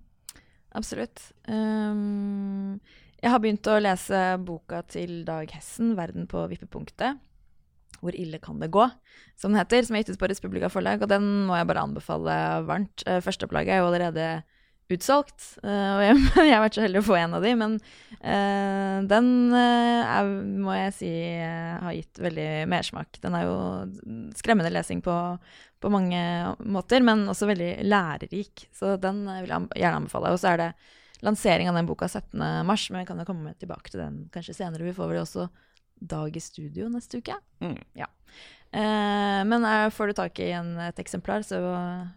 absolutt. 0.76 1.32
Um, 1.48 2.80
jeg 3.24 3.32
har 3.32 3.40
begynt 3.40 3.66
å 3.72 3.80
lese 3.82 4.20
boka 4.46 4.84
til 4.88 5.24
Dag 5.26 5.50
Hessen, 5.56 5.96
'Verden 5.96 6.28
på 6.28 6.44
vippepunktet'. 6.52 7.18
Hvor 8.02 8.14
ille 8.14 8.38
kan 8.40 8.60
det 8.60 8.70
gå, 8.72 8.92
som 9.38 9.52
den 9.54 9.58
heter. 9.60 9.82
Som 9.86 9.96
er 9.96 10.04
gitt 10.04 10.10
ut 10.14 10.20
på 10.20 10.28
Respublika 10.30 10.70
forlag. 10.70 11.02
Og 11.02 11.10
den 11.10 11.48
må 11.48 11.56
jeg 11.58 11.66
bare 11.68 11.82
anbefale 11.82 12.36
varmt. 12.68 13.02
Førsteopplaget 13.24 13.70
er 13.70 13.78
jo 13.80 13.88
allerede 13.88 14.44
utsolgt, 14.94 15.46
eh, 15.64 15.92
og 15.96 16.02
jeg, 16.04 16.18
jeg 16.50 16.54
har 16.54 16.64
vært 16.64 16.78
så 16.78 16.84
heldig 16.86 17.02
å 17.02 17.08
få 17.08 17.18
en 17.18 17.38
av 17.38 17.46
de, 17.46 17.54
men 17.58 17.78
uh, 18.20 18.98
den 19.10 19.30
uh, 19.54 20.02
er, 20.06 20.30
må 20.62 20.76
jeg 20.78 20.94
si 21.00 21.12
uh, 21.42 21.82
har 21.82 21.96
gitt 21.98 22.22
veldig 22.22 22.50
mersmak. 22.72 23.20
Den 23.24 23.38
er 23.38 23.48
jo 23.48 23.56
skremmende 24.38 24.74
lesing 24.74 25.02
på, 25.06 25.16
på 25.82 25.94
mange 25.94 26.22
måter, 26.62 27.06
men 27.06 27.26
også 27.32 27.50
veldig 27.50 27.72
lærerik. 27.88 28.68
Så 28.76 28.96
den 29.02 29.26
vil 29.26 29.50
jeg 29.50 29.82
gjerne 29.82 30.04
anbefale. 30.04 30.36
Og 30.36 30.42
så 30.42 30.54
er 30.54 30.62
det 30.62 30.72
lansering 31.26 31.72
av 31.72 31.80
den 31.80 31.90
boka 31.90 32.10
17. 32.12 32.38
mars, 32.68 32.90
men 32.92 33.02
vi 33.02 33.10
kan 33.10 33.22
jo 33.22 33.28
komme 33.28 33.56
tilbake 33.58 33.90
til 33.90 34.04
den 34.04 34.26
kanskje 34.34 34.60
senere. 34.60 34.86
Vi 34.86 34.94
får 34.94 35.10
vel 35.10 35.24
også 35.24 35.50
dag 35.96 36.36
i 36.38 36.44
studio 36.44 36.92
neste 36.94 37.24
uke. 37.24 37.38
Mm. 37.64 37.80
Ja. 37.98 38.12
Men 39.48 39.64
får 39.96 40.12
du 40.12 40.18
tak 40.18 40.42
i 40.44 40.50
en, 40.52 40.74
et 40.84 40.98
eksemplar, 41.00 41.46
så 41.48 41.62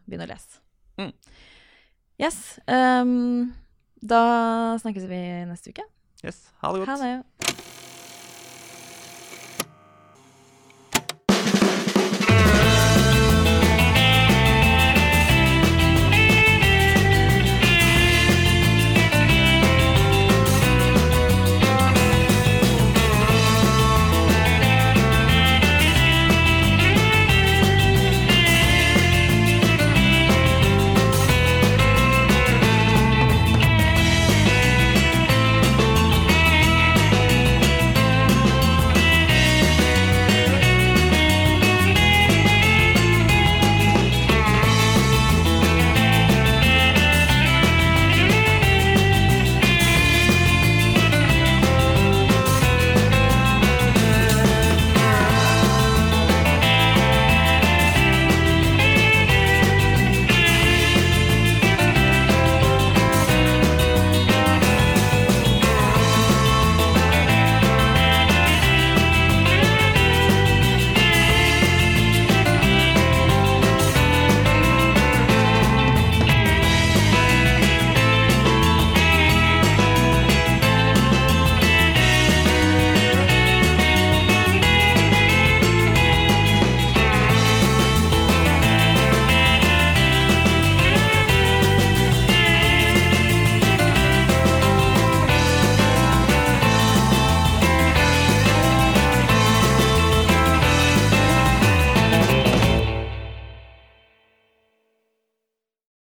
begynn 0.05 0.25
å 0.27 0.29
lese. 0.29 0.59
Mm. 0.99 1.13
Yes. 2.19 2.59
Um, 2.67 3.55
da 4.03 4.23
snakkes 4.83 5.07
vi 5.11 5.21
neste 5.47 5.71
uke. 5.71 5.87
Yes, 6.25 6.49
ha 6.59 6.73
det 6.75 6.83
godt. 6.83 6.91
Ha 6.91 6.97
det. 7.05 7.58